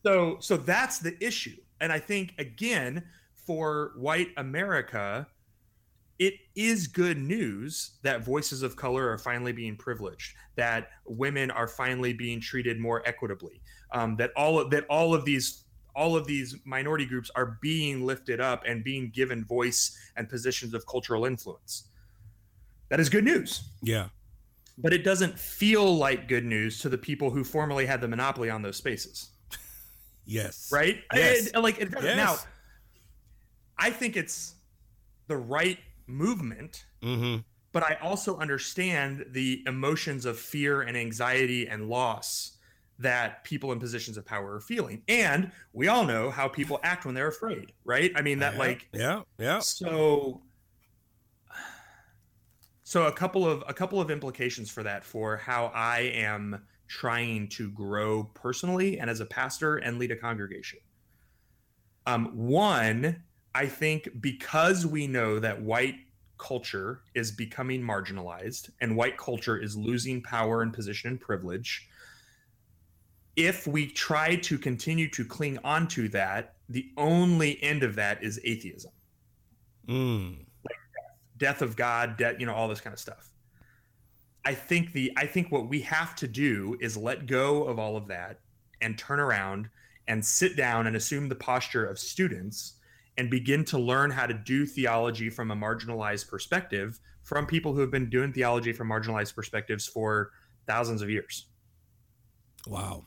[0.03, 3.04] so so that's the issue, and I think again
[3.34, 5.28] for white America,
[6.20, 11.68] it is good news that voices of color are finally being privileged, that women are
[11.68, 13.62] finally being treated more equitably,
[13.94, 15.64] um, that all of that all of these
[15.96, 20.74] all of these minority groups are being lifted up and being given voice and positions
[20.74, 21.86] of cultural influence.
[22.90, 24.08] That is good news yeah.
[24.78, 28.50] but it doesn't feel like good news to the people who formerly had the monopoly
[28.50, 29.30] on those spaces,
[30.26, 30.70] Yes.
[30.72, 31.02] right?
[31.14, 31.54] Yes.
[31.56, 31.90] Like it.
[32.02, 32.16] Yes.
[32.16, 32.38] now,
[33.78, 34.56] I think it's
[35.28, 37.42] the right movement, Mm-hmm.
[37.72, 42.58] but I also understand the emotions of fear and anxiety and loss
[42.98, 47.06] that people in positions of power are feeling, and we all know how people act
[47.06, 48.12] when they're afraid, right?
[48.16, 48.60] I mean that yeah.
[48.60, 49.22] like Yeah.
[49.38, 49.60] Yeah.
[49.60, 50.42] so
[52.84, 57.48] so a couple of a couple of implications for that for how I am trying
[57.48, 60.80] to grow personally and as a pastor and lead a congregation.
[62.06, 63.24] Um, one,
[63.56, 65.96] I think because we know that white
[66.38, 71.88] culture is becoming marginalized and white culture is losing power and position and privilege,
[73.36, 78.40] if we try to continue to cling onto that, the only end of that is
[78.44, 78.92] atheism
[79.88, 80.46] Mm.
[81.38, 83.32] death of god death you know all this kind of stuff
[84.46, 87.96] i think the i think what we have to do is let go of all
[87.98, 88.40] of that
[88.82, 89.70] and turn around
[90.08, 92.74] and sit down and assume the posture of students
[93.18, 97.82] and begin to learn how to do theology from a marginalized perspective from people who
[97.82, 100.32] have been doing theology from marginalized perspectives for
[100.66, 101.46] thousands of years
[102.68, 103.06] Wow.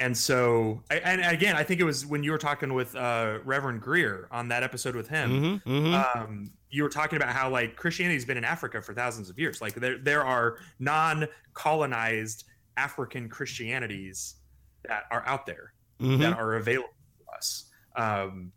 [0.00, 3.38] And so I- and again i think it was when you were talking with uh,
[3.44, 5.70] reverend greer on that episode with him Mm-hmm.
[5.70, 6.20] Mm-hmm.
[6.20, 9.60] um, you were talking about how like Christianity's been in Africa for thousands of years.
[9.60, 12.44] Like there there are non-colonized
[12.76, 14.36] African Christianities
[14.84, 16.20] that are out there mm-hmm.
[16.22, 17.64] that are available to us.
[17.96, 18.52] Um,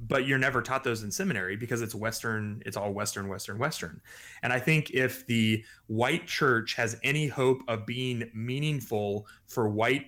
[0.00, 4.00] but you're never taught those in seminary because it's Western, it's all Western, Western, Western.
[4.42, 10.06] And I think if the white church has any hope of being meaningful for white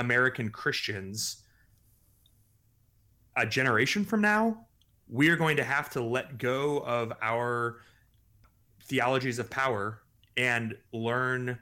[0.00, 1.44] American Christians
[3.36, 4.66] a generation from now,
[5.08, 7.80] we are going to have to let go of our
[8.84, 10.02] theologies of power
[10.36, 11.58] and learn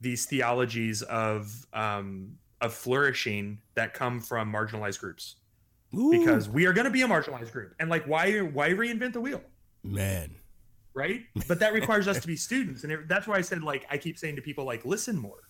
[0.00, 5.36] these theologies of um, of flourishing that come from marginalized groups
[5.94, 6.10] Ooh.
[6.10, 9.20] because we are going to be a marginalized group and like why why reinvent the
[9.20, 9.42] wheel
[9.82, 10.34] man.
[10.94, 11.22] right?
[11.46, 13.98] But that requires us to be students, and it, that's why I said like I
[13.98, 15.47] keep saying to people like listen more,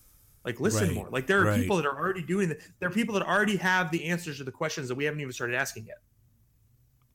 [0.49, 1.09] like listen Right, more.
[1.09, 1.61] Like there are right.
[1.61, 2.59] people that are already doing that.
[2.79, 5.31] There are people that already have the answers to the questions that we haven't even
[5.31, 6.01] started asking yet,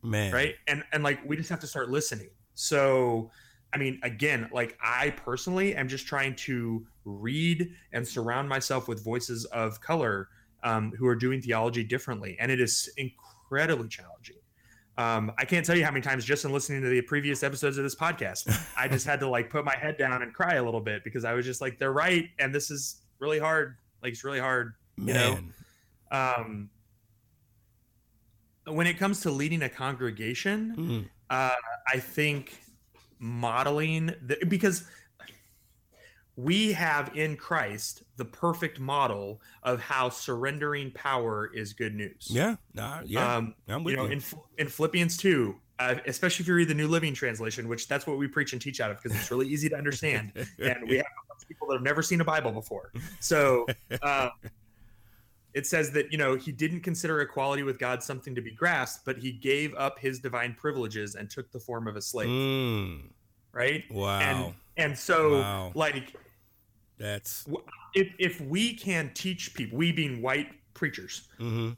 [0.02, 0.32] Man.
[0.32, 0.54] right?
[0.68, 2.30] And and like we just have to start listening.
[2.54, 3.30] So.
[3.72, 9.02] I mean, again, like I personally am just trying to read and surround myself with
[9.02, 10.28] voices of color
[10.62, 14.36] um, who are doing theology differently, and it is incredibly challenging.
[14.96, 17.76] Um, I can't tell you how many times just in listening to the previous episodes
[17.76, 20.62] of this podcast, I just had to like put my head down and cry a
[20.62, 23.76] little bit because I was just like, they're right, and this is really hard.
[24.02, 24.74] Like it's really hard.
[24.96, 25.38] You know?
[26.10, 26.70] Um,
[28.66, 31.08] when it comes to leading a congregation, Mm.
[31.30, 31.54] uh,
[31.92, 32.60] I think
[33.18, 34.84] modeling the, because
[36.36, 42.26] we have in Christ the perfect model of how surrendering power is good news.
[42.28, 42.56] Yeah.
[42.72, 43.36] Nah, yeah.
[43.36, 44.12] Um, I'm with you know, you.
[44.12, 44.22] in,
[44.58, 48.16] in Philippians 2, uh, especially if you read the New Living Translation, which that's what
[48.18, 50.32] we preach and teach out of because it's really easy to understand.
[50.58, 52.92] and we have a bunch of people that have never seen a Bible before.
[53.20, 53.66] So
[54.02, 54.28] uh,
[55.54, 59.04] it says that, you know, he didn't consider equality with God something to be grasped,
[59.04, 62.28] but he gave up his divine privileges and took the form of a slave.
[62.28, 63.10] Mm.
[63.52, 63.84] Right?
[63.90, 64.20] Wow.
[64.20, 65.72] And, and so, Wow.
[65.74, 66.14] like,
[66.98, 67.46] That's.
[67.94, 71.70] if, if we can teach people, we being white preachers, hmm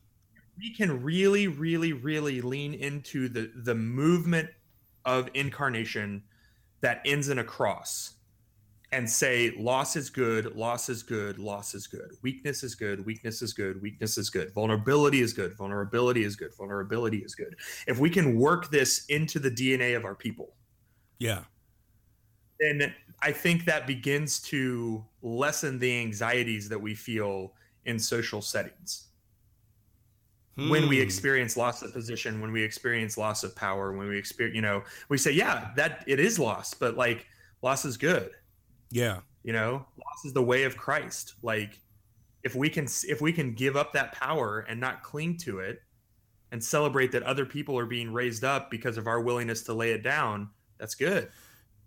[0.58, 4.50] we can really really really lean into the the movement
[5.04, 6.22] of incarnation
[6.80, 8.14] that ends in a cross
[8.92, 12.12] and say loss is good loss is good loss is good.
[12.22, 14.52] Weakness is good weakness is good weakness is good.
[14.54, 17.56] Vulnerability is good vulnerability is good vulnerability is good.
[17.86, 20.54] If we can work this into the dna of our people
[21.18, 21.44] Yeah.
[22.58, 27.54] then i think that begins to lessen the anxieties that we feel
[27.84, 29.05] in social settings
[30.56, 31.02] when we Hmm.
[31.02, 34.82] experience loss of position, when we experience loss of power, when we experience, you know,
[35.08, 37.26] we say, yeah, that it is loss, but like
[37.62, 38.32] loss is good.
[38.90, 39.20] Yeah.
[39.42, 41.34] You know, loss is the way of Christ.
[41.42, 41.80] Like
[42.42, 45.82] if we can, if we can give up that power and not cling to it
[46.52, 49.92] and celebrate that other people are being raised up because of our willingness to lay
[49.92, 50.48] it down,
[50.78, 51.30] that's good.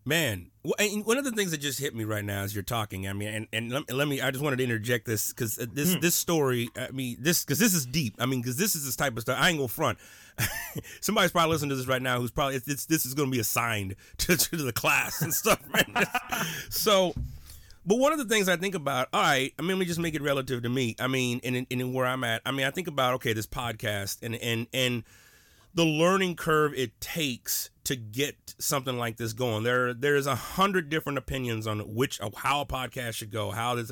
[0.09, 3.13] Man, one of the things that just hit me right now as you're talking, I
[3.13, 5.99] mean, and, and let, let me, I just wanted to interject this because this Hmm.
[5.99, 8.15] this story, I mean, this because this is deep.
[8.17, 9.37] I mean, because this is this type of stuff.
[9.39, 9.99] I ain't gonna front.
[11.01, 13.37] Somebody's probably listening to this right now who's probably it's, it's this is gonna be
[13.37, 16.07] assigned to, to the class and stuff, man.
[16.71, 17.13] so,
[17.85, 19.99] but one of the things I think about, all right, I mean, let me just
[19.99, 20.95] make it relative to me.
[20.99, 23.45] I mean, and, and, and where I'm at, I mean, I think about okay, this
[23.45, 25.03] podcast and and and
[25.75, 29.63] the learning curve it takes to get something like this going.
[29.63, 33.91] There, there's a hundred different opinions on which how a podcast should go, how this,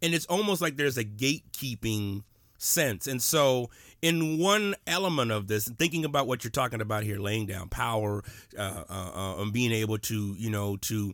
[0.00, 2.22] and it's almost like there's a gatekeeping
[2.56, 3.08] sense.
[3.08, 3.68] And so,
[4.00, 8.22] in one element of this, thinking about what you're talking about here, laying down power,
[8.56, 11.12] uh, uh, uh, and being able to, you know, to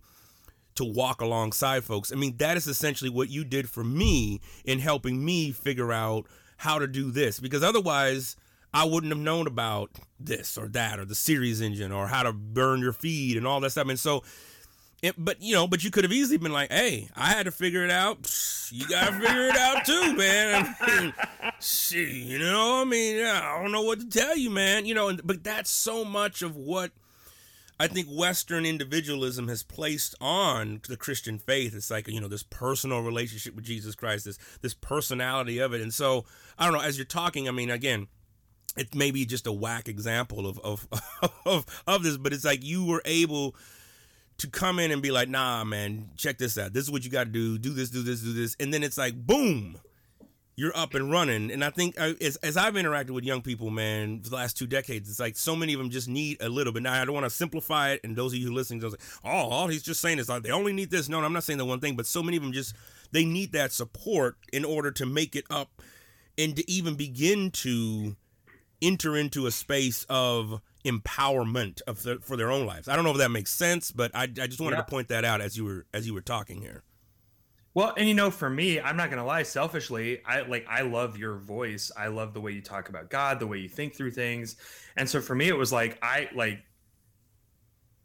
[0.75, 2.13] to walk alongside folks.
[2.13, 6.27] I mean, that is essentially what you did for me in helping me figure out
[6.59, 8.37] how to do this because otherwise
[8.73, 9.91] I wouldn't have known about
[10.21, 13.61] this or that or the series engine or how to burn your feed and all
[13.61, 13.89] that stuff.
[13.89, 14.23] And so,
[15.03, 17.53] it, but you know, but you could have easily been like, "Hey, I had to
[17.53, 18.19] figure it out.
[18.71, 21.15] You gotta figure it out too, man." I mean,
[22.27, 24.87] you know, I mean, I don't know what to tell you, man.
[24.87, 26.91] You know, and, but that's so much of what
[27.81, 31.77] I think Western individualism has placed on the Christian faith.
[31.77, 35.81] It's like you know this personal relationship with Jesus Christ, this this personality of it,
[35.81, 36.25] and so
[36.59, 36.81] I don't know.
[36.83, 38.09] As you're talking, I mean, again,
[38.77, 40.87] it may be just a whack example of of
[41.47, 43.55] of, of this, but it's like you were able
[44.39, 46.73] to come in and be like, nah, man, check this out.
[46.73, 47.59] This is what you got to do.
[47.59, 49.79] Do this, do this, do this, and then it's like, boom,
[50.59, 51.53] you're up and running.
[51.53, 54.59] And I think uh, as, as I've interacted with young people, man, for the last
[54.59, 56.83] two decades, it's like so many of them just need a little bit.
[56.83, 58.01] Now, I don't want to simplify it.
[58.03, 60.43] And those of you who listening, don't say, oh, all he's just saying is like
[60.43, 61.09] they only need this.
[61.09, 62.75] No, I'm not saying the one thing, but so many of them just
[63.13, 65.81] they need that support in order to make it up
[66.37, 68.17] and to even begin to
[68.81, 72.89] enter into a space of empowerment of the, for their own lives.
[72.89, 74.83] I don't know if that makes sense, but I, I just wanted Yeah.
[74.83, 76.83] to point that out as you were as you were talking here.
[77.75, 79.43] Well, and you know, for me, I'm not gonna lie.
[79.43, 81.91] Selfishly, I like I love your voice.
[81.97, 84.57] I love the way you talk about God, the way you think through things.
[84.97, 86.61] And so for me, it was like I like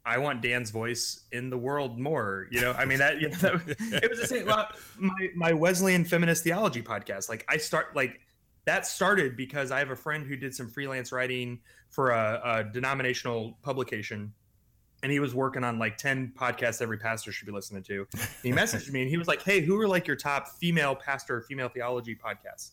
[0.05, 2.47] I want Dan's voice in the world more.
[2.51, 4.45] You know, I mean that, you know, that it was the same.
[4.45, 4.67] Well,
[4.97, 7.29] my my Wesleyan feminist theology podcast.
[7.29, 8.19] Like I start like
[8.65, 11.59] that started because I have a friend who did some freelance writing
[11.89, 14.33] for a, a denominational publication
[15.03, 18.07] and he was working on like 10 podcasts every pastor should be listening to.
[18.41, 21.41] He messaged me and he was like, Hey, who are like your top female pastor,
[21.41, 22.71] female theology podcasts?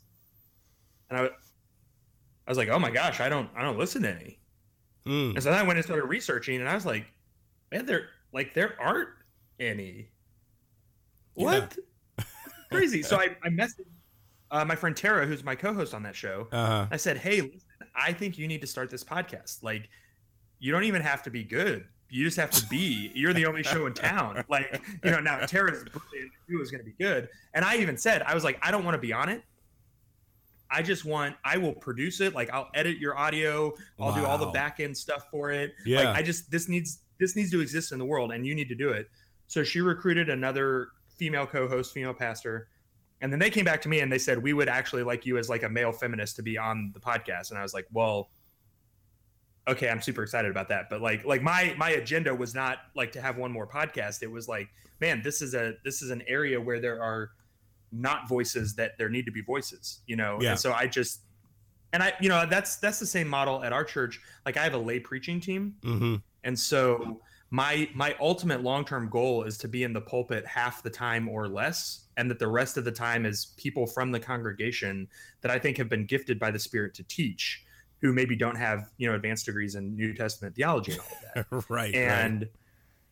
[1.11, 1.30] And I, I
[2.49, 4.38] was like, Oh my gosh, I don't, I don't listen to any.
[5.07, 5.34] Mm.
[5.34, 7.12] And so then I went and started researching and I was like,
[7.72, 9.09] man, there, like there aren't
[9.59, 10.11] any.
[11.34, 11.76] What?
[12.70, 13.03] Crazy.
[13.03, 13.86] So I, I messaged
[14.51, 16.48] uh, my friend Tara, who's my co-host on that show.
[16.53, 16.86] Uh-huh.
[16.90, 17.61] I said, "Hey, listen,
[17.94, 19.62] I think you need to start this podcast.
[19.62, 19.88] Like,
[20.59, 21.86] you don't even have to be good.
[22.09, 23.12] You just have to be.
[23.14, 24.44] You're the only show in town.
[24.48, 26.32] Like, you know, now Tara's brilliant.
[26.48, 27.28] It was going to be good.
[27.55, 29.42] And I even said, I was like, I don't want to be on it.
[30.68, 31.36] I just want.
[31.44, 32.34] I will produce it.
[32.34, 33.74] Like, I'll edit your audio.
[33.98, 35.72] I'll do all the back end stuff for it.
[35.84, 35.98] Yeah.
[35.98, 38.68] Like, I just this needs this needs to exist in the world, and you need
[38.68, 39.09] to do it.
[39.46, 42.68] So she recruited another female co-host, female pastor.
[43.20, 45.38] And then they came back to me and they said, We would actually like you
[45.38, 47.50] as like a male feminist to be on the podcast.
[47.50, 48.30] And I was like, Well,
[49.68, 50.88] okay, I'm super excited about that.
[50.90, 54.22] But like like my my agenda was not like to have one more podcast.
[54.22, 54.68] It was like,
[55.00, 57.30] man, this is a this is an area where there are
[57.92, 60.38] not voices that there need to be voices, you know?
[60.40, 60.50] Yeah.
[60.50, 61.22] And so I just
[61.92, 64.20] and I, you know, that's that's the same model at our church.
[64.46, 65.74] Like I have a lay preaching team.
[65.82, 66.16] Mm-hmm.
[66.44, 67.20] And so
[67.51, 71.48] my my ultimate long-term goal is to be in the pulpit half the time or
[71.48, 75.09] less and that the rest of the time is people from the congregation
[75.40, 77.64] that I think have been gifted by the spirit to teach
[78.01, 81.51] who maybe don't have, you know, advanced degrees in New Testament theology and all of
[81.51, 81.64] that.
[81.68, 81.94] right.
[81.94, 82.48] and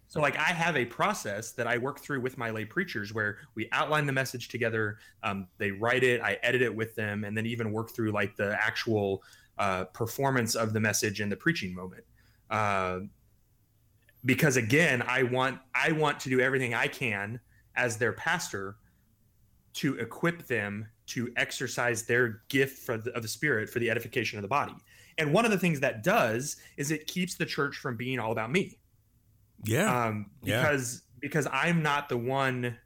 [0.08, 3.38] so like I have a process that I work through with my lay preachers where
[3.54, 7.36] we outline the message together, um, they write it, I edit it with them, and
[7.36, 9.22] then even work through like the actual
[9.58, 12.04] uh, performance of the message in the preaching moment.
[12.50, 13.00] Uh,
[14.28, 17.40] because again, I want I want to do everything I can
[17.74, 18.76] as their pastor
[19.72, 24.38] to equip them to exercise their gift for the, of the spirit for the edification
[24.38, 24.74] of the body.
[25.16, 28.30] And one of the things that does is it keeps the church from being all
[28.30, 28.78] about me
[29.64, 30.06] yeah.
[30.06, 30.60] um, Yeah.
[30.60, 32.76] because because I'm not the one.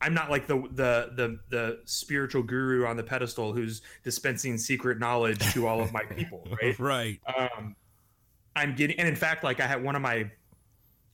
[0.00, 5.00] I'm not like the the the the spiritual guru on the pedestal who's dispensing secret
[5.00, 6.78] knowledge to all of my people, right?
[6.78, 7.20] right.
[7.36, 7.74] um,
[8.56, 10.30] I'm getting, and in fact, like I had one of my,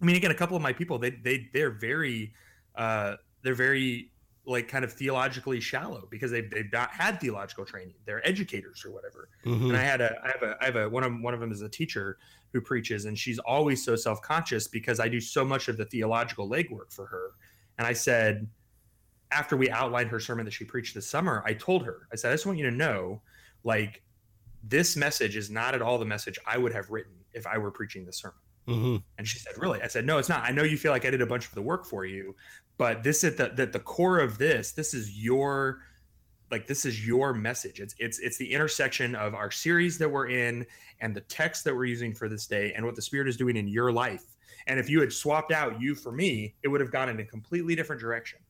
[0.00, 2.32] I mean, again, a couple of my people, they they they're very,
[2.74, 4.10] uh, they're very
[4.46, 7.94] like kind of theologically shallow because they've they've not had theological training.
[8.06, 9.28] They're educators or whatever.
[9.44, 9.68] Mhm.
[9.68, 11.52] And I had a, I have a, I have a one of one of them
[11.52, 12.18] is a teacher
[12.52, 15.84] who preaches, and she's always so self conscious because I do so much of the
[15.84, 17.32] theological legwork for her.
[17.78, 18.46] And I said,
[19.30, 22.30] after we outlined her sermon that she preached this summer, I told her, I said,
[22.30, 23.22] I just want you to know,
[23.64, 24.02] like,
[24.62, 27.70] this message is not at all the message I would have written if I were
[27.70, 28.36] preaching this sermon.
[28.68, 29.02] Mhm.
[29.18, 30.44] And she said, "Really?" I said, "No, it's not.
[30.44, 32.36] I know you feel like I did a bunch of the work for you,
[32.78, 35.82] but this at the that the core of this, this is your
[36.50, 37.80] like this is your message.
[37.80, 40.66] It's it's it's the intersection of our series that we're in
[41.00, 43.56] and the text that we're using for this day and what the spirit is doing
[43.56, 44.36] in your life.
[44.66, 47.24] And if you had swapped out you for me, it would have gone in a
[47.24, 48.40] completely different direction."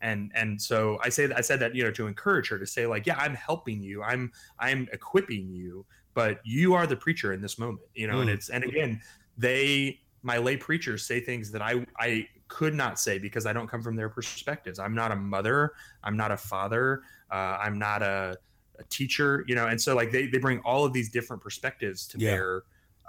[0.00, 2.66] And and so I say that I said that you know to encourage her to
[2.66, 7.32] say like yeah I'm helping you I'm I'm equipping you but you are the preacher
[7.32, 8.34] in this moment you know and Mm.
[8.34, 9.00] it's and again
[9.38, 13.66] they my lay preachers say things that I I could not say because I don't
[13.66, 14.78] come from their perspectives.
[14.78, 15.72] I'm not a mother.
[16.04, 17.02] I'm not a father.
[17.30, 18.36] Uh, I'm not a,
[18.78, 19.44] a teacher.
[19.48, 22.30] You know, and so like they they bring all of these different perspectives to Yeah.
[22.32, 22.62] bear,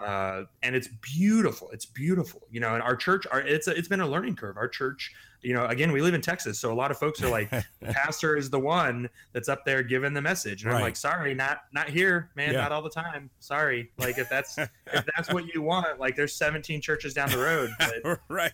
[0.04, 1.70] uh, and it's beautiful.
[1.72, 2.42] It's beautiful.
[2.52, 4.58] You know, and our church, our it's a, it's been a learning curve.
[4.58, 7.30] Our church, you know, again, we live in Texas, so a lot of folks are
[7.30, 10.96] like, the pastor is the one that's up there giving the message, and I'm like,
[10.96, 12.62] sorry, not not here, man, Yeah.
[12.62, 13.30] not all the time.
[13.40, 17.38] Sorry, like if that's if that's what you want, like there's 17 churches down the
[17.38, 17.70] road.
[18.04, 18.52] But right.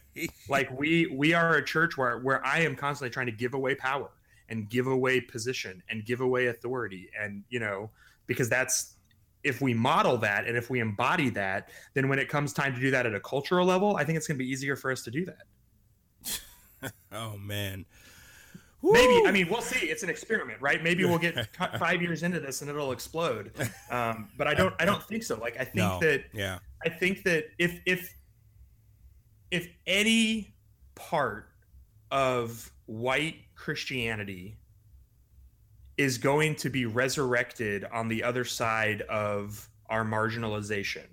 [0.47, 3.75] like we we are a church where where I am constantly trying to give away
[3.75, 4.09] power
[4.49, 7.89] and give away position and give away authority and you know
[8.25, 8.95] because that's
[9.43, 12.79] if we model that and if we embody that then when it comes time to
[12.81, 15.01] do that at a cultural level I think it's going to be easier for us
[15.03, 16.91] to do that.
[17.11, 17.85] Oh man.
[18.81, 19.87] Maybe I mean we'll see.
[19.87, 20.81] It's an experiment, right?
[20.81, 21.47] Maybe we'll get
[21.79, 23.51] five years into this and it'll explode.
[23.91, 25.37] Um, but I don't I don't think so.
[25.39, 25.99] Like I think No.
[26.01, 26.59] that Yeah.
[26.85, 28.13] I think that if if
[29.51, 30.53] if any
[30.95, 31.49] part
[32.11, 34.58] of white Christianity
[35.99, 41.05] is going to be resurrected on the other side of our marginalization,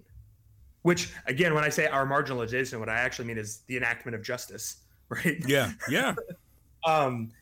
[0.83, 4.23] which again, when I say our marginalization, what I actually mean is the enactment of
[4.23, 4.77] justice,
[5.09, 5.43] right?
[5.45, 5.73] Yeah.
[5.91, 6.15] Yeah.
[6.87, 7.33] um,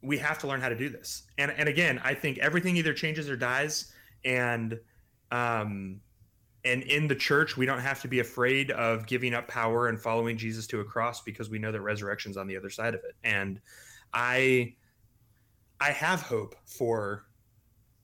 [0.00, 1.24] we have to learn how to do this.
[1.36, 3.92] And and again, I think everything either changes or dies.
[4.24, 4.80] And
[5.30, 6.00] um,
[6.64, 10.00] and in the church, we don't have to be afraid of giving up power and
[10.00, 13.04] following Jesus to a cross because we know that resurrection's on the other side of
[13.04, 13.16] it.
[13.22, 13.60] And
[14.14, 14.76] I
[15.80, 17.24] I have hope for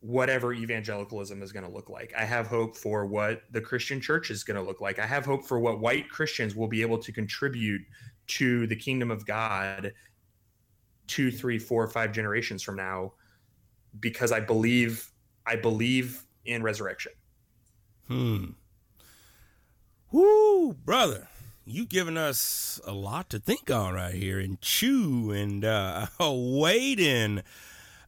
[0.00, 2.12] whatever evangelicalism is going to look like.
[2.16, 4.98] I have hope for what the Christian church is going to look like.
[4.98, 7.82] I have hope for what white Christians will be able to contribute
[8.28, 9.92] to the kingdom of God
[11.06, 13.12] two, three, four, five generations from now,
[14.00, 15.10] because I believe
[15.46, 17.12] I believe in resurrection.
[18.08, 18.46] Hmm.
[20.10, 21.28] Whoo, brother.
[21.68, 27.00] You giving us a lot to think on right here and chew and uh wait
[27.00, 27.42] in.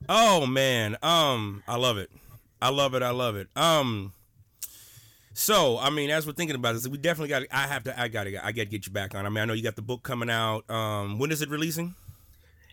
[0.08, 0.96] Oh man.
[1.02, 2.10] Um, I love it.
[2.62, 3.02] I love it.
[3.02, 3.48] I love it.
[3.56, 4.12] Um
[5.34, 7.42] so, I mean, as we're thinking about this, we definitely got.
[7.52, 8.00] I have to.
[8.00, 8.44] I got to.
[8.44, 9.24] I got to get you back on.
[9.24, 10.68] I mean, I know you got the book coming out.
[10.68, 11.94] Um, when is it releasing?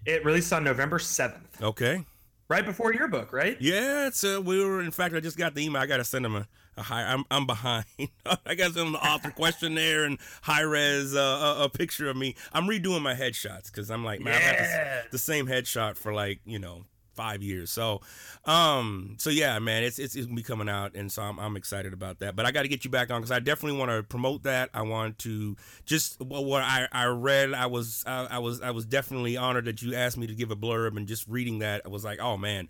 [0.04, 2.04] It released on November seventh, Okay.
[2.48, 3.56] right before your book, right?
[3.62, 4.82] Yeah, it's uh, we were.
[4.82, 5.80] In fact, I just got the email.
[5.80, 6.48] I got to send them a,
[6.78, 7.04] a high.
[7.04, 7.86] I'm I'm behind.
[8.26, 12.10] I got to send them the author questionnaire and high res uh, a, a picture
[12.10, 12.36] of me.
[12.54, 15.02] I'm redoing my headshots because I'm like, man, I've had Yeah.
[15.12, 17.72] the, same headshot for like you know five years.
[17.72, 18.02] So,
[18.44, 21.56] um, so yeah, man, it's it's, it's gonna be coming out, and so I'm I'm
[21.56, 22.36] excited about that.
[22.36, 24.70] But I got to get you back on because I definitely want to promote that.
[24.74, 25.56] I want to
[25.86, 27.54] just what I I read.
[27.54, 30.52] I was I, I was I was definitely honored that you asked me to give
[30.52, 32.68] a blurb, and just reading that, I was like, oh man.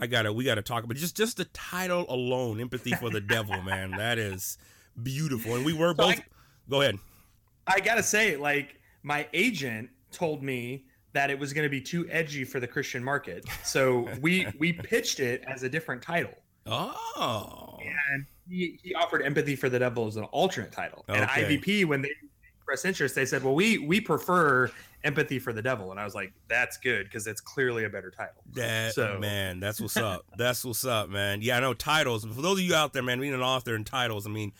[0.00, 3.60] I gotta, we gotta talk about just just the title alone, "Empathy for the Devil,"
[3.62, 3.90] man.
[3.92, 4.56] That is
[5.02, 6.18] beautiful, and we were So both.
[6.18, 6.24] I-
[6.68, 6.98] go ahead.
[7.66, 12.06] I gotta say, like, my agent told me that it was going to be too
[12.10, 16.34] edgy for the Christian market, so we we pitched it as a different title,
[16.66, 17.78] Oh,
[18.12, 21.04] and he, he offered "Empathy for the Devil" as an alternate title.
[21.08, 22.10] And IVP, when they
[22.56, 24.70] expressed interest, they said, "Well, we we prefer
[25.02, 28.10] Empathy for the Devil," and I was like, "That's good because it's clearly a better
[28.10, 30.26] title." That So- man, that's what's up.
[30.36, 31.42] That's what's up, man.
[31.42, 32.24] Yeah, I know titles.
[32.24, 34.52] For those of you out there, man, being an author and titles, I mean,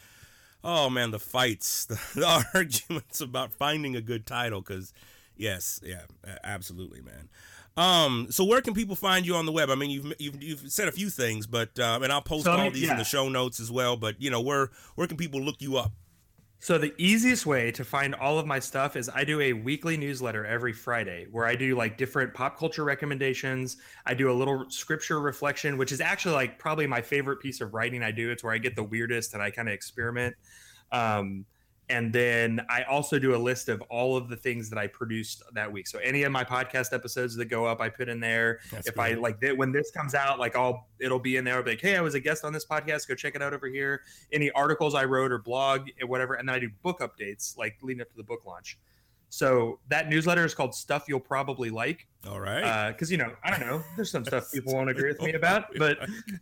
[0.64, 4.60] oh man, the fights, the, the arguments about finding a good title.
[4.60, 4.92] Because
[5.36, 6.02] yes, yeah,
[6.42, 7.28] absolutely, man.
[7.76, 9.70] Um, so where can people find you on the web?
[9.70, 12.52] I mean, you've you've, you've said a few things, but uh, and I'll post So,
[12.52, 13.96] all mean, these in the show notes as well.
[13.96, 15.92] But you know, where where can people look you up?
[16.62, 19.96] So the easiest way to find all of my stuff is I do a weekly
[19.96, 23.78] newsletter every Friday where I do like different pop culture recommendations.
[24.04, 27.72] I do a little scripture reflection, which is actually like probably my favorite piece of
[27.72, 28.30] writing I do.
[28.30, 30.36] It's where I get the weirdest and I kind of experiment.
[30.92, 31.46] Um,
[31.90, 35.42] and then I also do a list of all of the things that I produced
[35.52, 35.88] that week.
[35.88, 38.60] So any of my podcast episodes that go up, I put in there.
[38.70, 41.56] That's if I like th- when this comes out, like I'll it'll be in there.
[41.56, 43.08] I'll be like, hey, I was a guest on this podcast.
[43.08, 46.48] Go check it out over here any articles I wrote or blog, eh, whatever, and
[46.48, 48.78] then I do book updates like leading up to the book launch.
[49.28, 52.92] So that newsletter is called "Stuff You'll Probably Like" All right.
[52.92, 55.66] because you know I don't know, there's some stuff people won't agree with me about,
[55.76, 55.98] but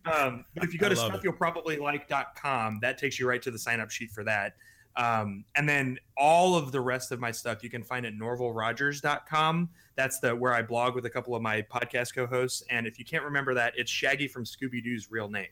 [0.06, 3.80] um, but if you go I to stuffyou'llprobablylike.com, that takes you right to the sign
[3.80, 4.54] up sheet for that.
[4.98, 9.70] Um, and then all of the rest of my stuff you can find at norvillerogers.com.
[9.94, 12.64] That's the where I blog with a couple of my podcast co-hosts.
[12.68, 15.46] And if you can't remember that, it's Shaggy from Scooby Doo's real name.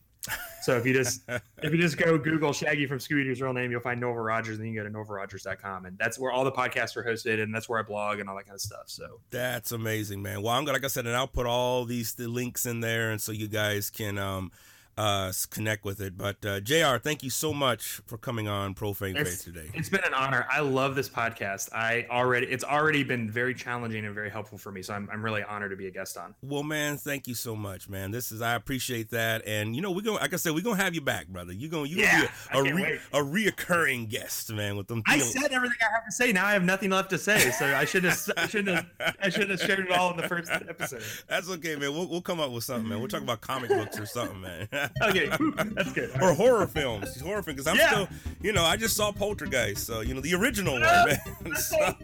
[0.63, 3.71] So if you just if you just go Google Shaggy from Scooby Doo's real name,
[3.71, 6.43] you'll find Norville Rogers, and then you can go to norvillerogers.com, and that's where all
[6.43, 8.87] the podcasts are hosted, and that's where I blog and all that kind of stuff.
[8.87, 10.43] So That's amazing, man.
[10.43, 13.13] Well, I'm gonna, like I said, and I'll put all these the links in there,
[13.13, 14.51] and so you guys can um
[14.97, 16.17] uh connect with it.
[16.17, 19.71] But uh, J.R., thank you so much for coming on Profane Faith today.
[19.75, 20.47] it's been an honor.
[20.51, 21.73] I love this podcast.
[21.73, 24.83] I already it's already been very challenging and very helpful for me.
[24.83, 26.35] So I'm, I'm really honored to be a guest on.
[26.43, 28.11] Well, man, thank you so much, man.
[28.11, 30.83] This is I appreciate that, and you know we're gonna, like I said, we're gonna
[30.83, 31.53] have you back, brother.
[31.53, 34.77] You're gonna you Yeah, gonna be a, a, re, a reoccurring guest, man.
[34.77, 36.33] With them, I said everything I have to say.
[36.33, 37.51] Now I have nothing left to say.
[37.51, 38.87] So I should have I should have
[39.23, 41.03] I should have shared it all in the first episode.
[41.29, 41.93] That's okay, man.
[41.93, 42.99] We'll, we'll come up with something, man.
[42.99, 44.69] We'll talk about comic books or something, man.
[45.03, 45.31] Okay,
[45.75, 46.11] that's good.
[46.21, 47.21] or horror films.
[47.21, 47.91] Horror films, because I'm Yeah.
[47.91, 48.09] still,
[48.43, 51.19] you know, I just saw Poltergeist, so you know the original one, man.
[51.57, 51.95] so,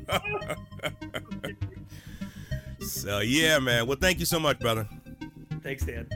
[2.87, 3.87] so, yeah, man.
[3.87, 4.89] Well, thank you so much, brother.
[5.63, 6.09] Thanks, Dan.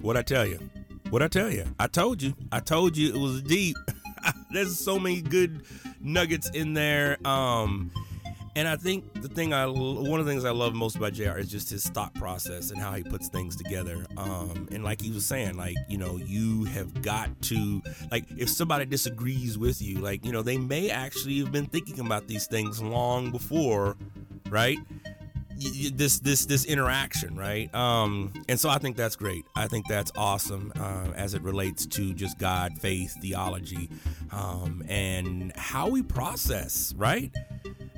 [0.00, 0.58] What I tell you?
[1.10, 1.64] What I tell you?
[1.78, 2.34] I told you.
[2.52, 3.76] I told you it was deep.
[4.52, 5.62] There's so many good
[6.06, 7.18] nuggets in there.
[7.26, 7.90] Um,
[8.56, 11.38] and I think the thing I one of the things I love most about J.R.
[11.38, 14.06] is just his thought process and how he puts things together.
[14.16, 18.48] Um, and like he was saying, like you know, you have got to like if
[18.48, 22.46] somebody disagrees with you, like you know, they may actually have been thinking about these
[22.46, 23.94] things long before,
[24.48, 24.78] right?
[25.94, 27.74] This this this interaction right?
[27.74, 29.44] Um and so i think that's great.
[29.54, 33.88] I think that's awesome uh, as it relates to just god faith theology
[34.30, 37.30] um and how we process right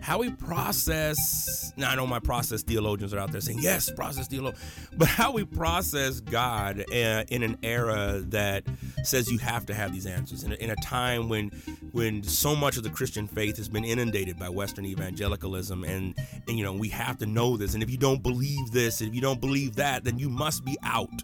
[0.01, 4.27] how we process now i know my process theologians are out there saying yes process
[4.29, 4.61] theologian
[4.97, 8.65] but how we process god uh, in an era that
[9.03, 11.49] says you have to have these answers in a, in a time when
[11.93, 16.15] when so much of the christian faith has been inundated by western evangelicalism and
[16.47, 19.15] and you know we have to know this and if you don't believe this if
[19.15, 21.23] you don't believe that then you must be out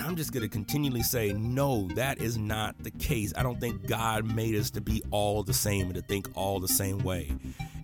[0.00, 3.34] and I'm just going to continually say, no, that is not the case.
[3.36, 6.58] I don't think God made us to be all the same and to think all
[6.58, 7.30] the same way.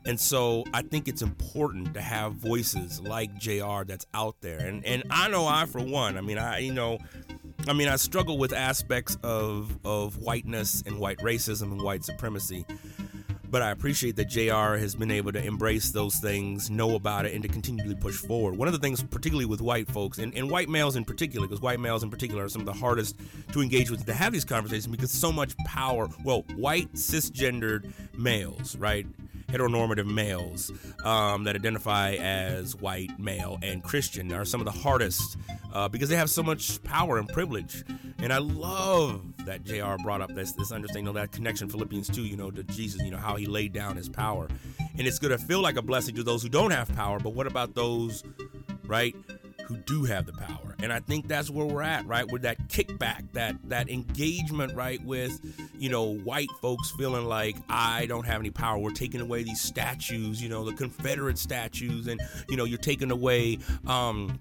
[0.07, 4.61] And so I think it's important to have voices like JR that's out there.
[4.61, 6.97] And and I know I for one, I mean I you know
[7.69, 12.65] I mean I struggle with aspects of of whiteness and white racism and white supremacy
[13.51, 17.35] but I appreciate that JR has been able to embrace those things, know about it,
[17.35, 18.57] and to continually push forward.
[18.57, 21.61] One of the things, particularly with white folks, and, and white males in particular, because
[21.61, 23.17] white males in particular are some of the hardest
[23.53, 26.09] to engage with to have these conversations because so much power.
[26.25, 29.07] Well, white cisgendered males, right?
[29.49, 30.73] Heteronormative males
[31.05, 35.37] um, that identify as white, male, and Christian are some of the hardest
[35.73, 37.85] uh, because they have so much power and privilege.
[38.19, 42.23] And I love that JR brought up this, this understanding, of that connection, Philippians 2,
[42.23, 44.49] you know, to Jesus, you know, how he laid down his power.
[44.99, 47.35] And it's going to feel like a blessing to those who don't have power, but
[47.35, 48.25] what about those,
[48.85, 49.15] right?
[49.67, 50.66] who do have the power.
[50.83, 52.31] And I think that's where we're at, right?
[52.31, 55.41] With that kickback, that that engagement, right, with
[55.79, 58.79] you know white folks feeling like I don't have any power.
[58.79, 63.11] We're taking away these statues, you know, the Confederate statues, and you know, you're taking
[63.11, 64.39] away um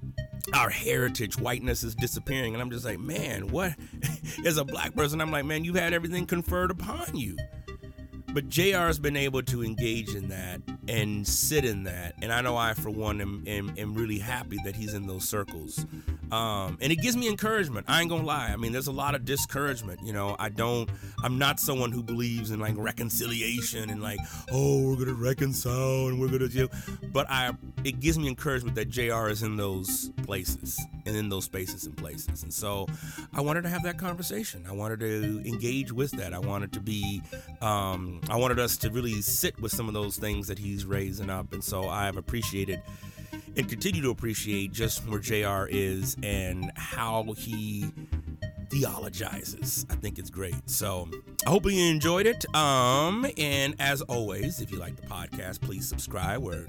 [0.53, 3.73] our heritage whiteness is disappearing and i'm just like man what
[4.45, 7.35] as a black person i'm like man you've had everything conferred upon you
[8.35, 12.15] but JR has been able to engage in that and sit in that.
[12.21, 15.27] And I know I, for one, am, am, am really happy that he's in those
[15.27, 15.85] circles.
[16.31, 17.85] Um, and it gives me encouragement.
[17.87, 18.49] I ain't gonna lie.
[18.51, 20.01] I mean, there's a lot of discouragement.
[20.03, 20.89] You know, I don't,
[21.23, 24.19] I'm not someone who believes in like reconciliation and like,
[24.51, 26.67] oh, we're gonna reconcile and we're gonna do.
[27.13, 27.51] But I,
[27.83, 31.95] it gives me encouragement that JR is in those places and in those spaces and
[31.95, 32.43] places.
[32.43, 32.87] And so
[33.33, 34.65] I wanted to have that conversation.
[34.67, 36.33] I wanted to engage with that.
[36.33, 37.21] I wanted to be,
[37.61, 41.29] um, I wanted us to really sit with some of those things that he's raising
[41.29, 41.53] up.
[41.53, 42.81] And so I have appreciated
[43.55, 47.85] and continue to appreciate just where JR is and how he
[48.75, 49.85] theologizes.
[49.89, 50.69] I think it's great.
[50.69, 51.07] So
[51.45, 52.43] I hope you enjoyed it.
[52.53, 56.41] Um, and as always, if you like the podcast, please subscribe.
[56.41, 56.65] We're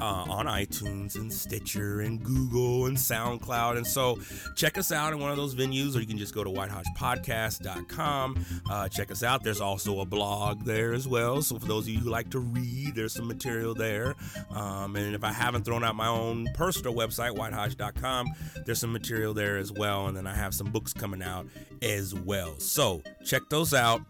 [0.00, 3.76] uh, on iTunes and Stitcher and Google and SoundCloud.
[3.76, 4.20] And so
[4.54, 8.44] check us out in one of those venues, or you can just go to whitehodgepodcast.com.
[8.70, 9.42] Uh, check us out.
[9.42, 11.42] There's also a blog there as well.
[11.42, 14.14] So for those of you who like to read, there's some material there.
[14.50, 18.28] Um, and if I haven't thrown out my own personal website, whitehodge.com,
[18.64, 20.06] there's some material there as well.
[20.06, 21.47] And then I have some books coming out
[21.82, 22.58] as well.
[22.58, 24.02] So check those out.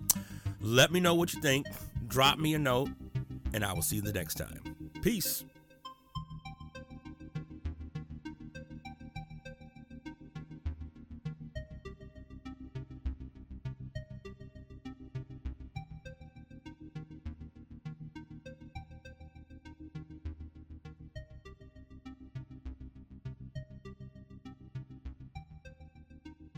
[0.61, 1.66] Let me know what you think.
[2.09, 2.89] Drop me a note,
[3.53, 4.76] and I will see you the next time.
[5.03, 5.45] Peace.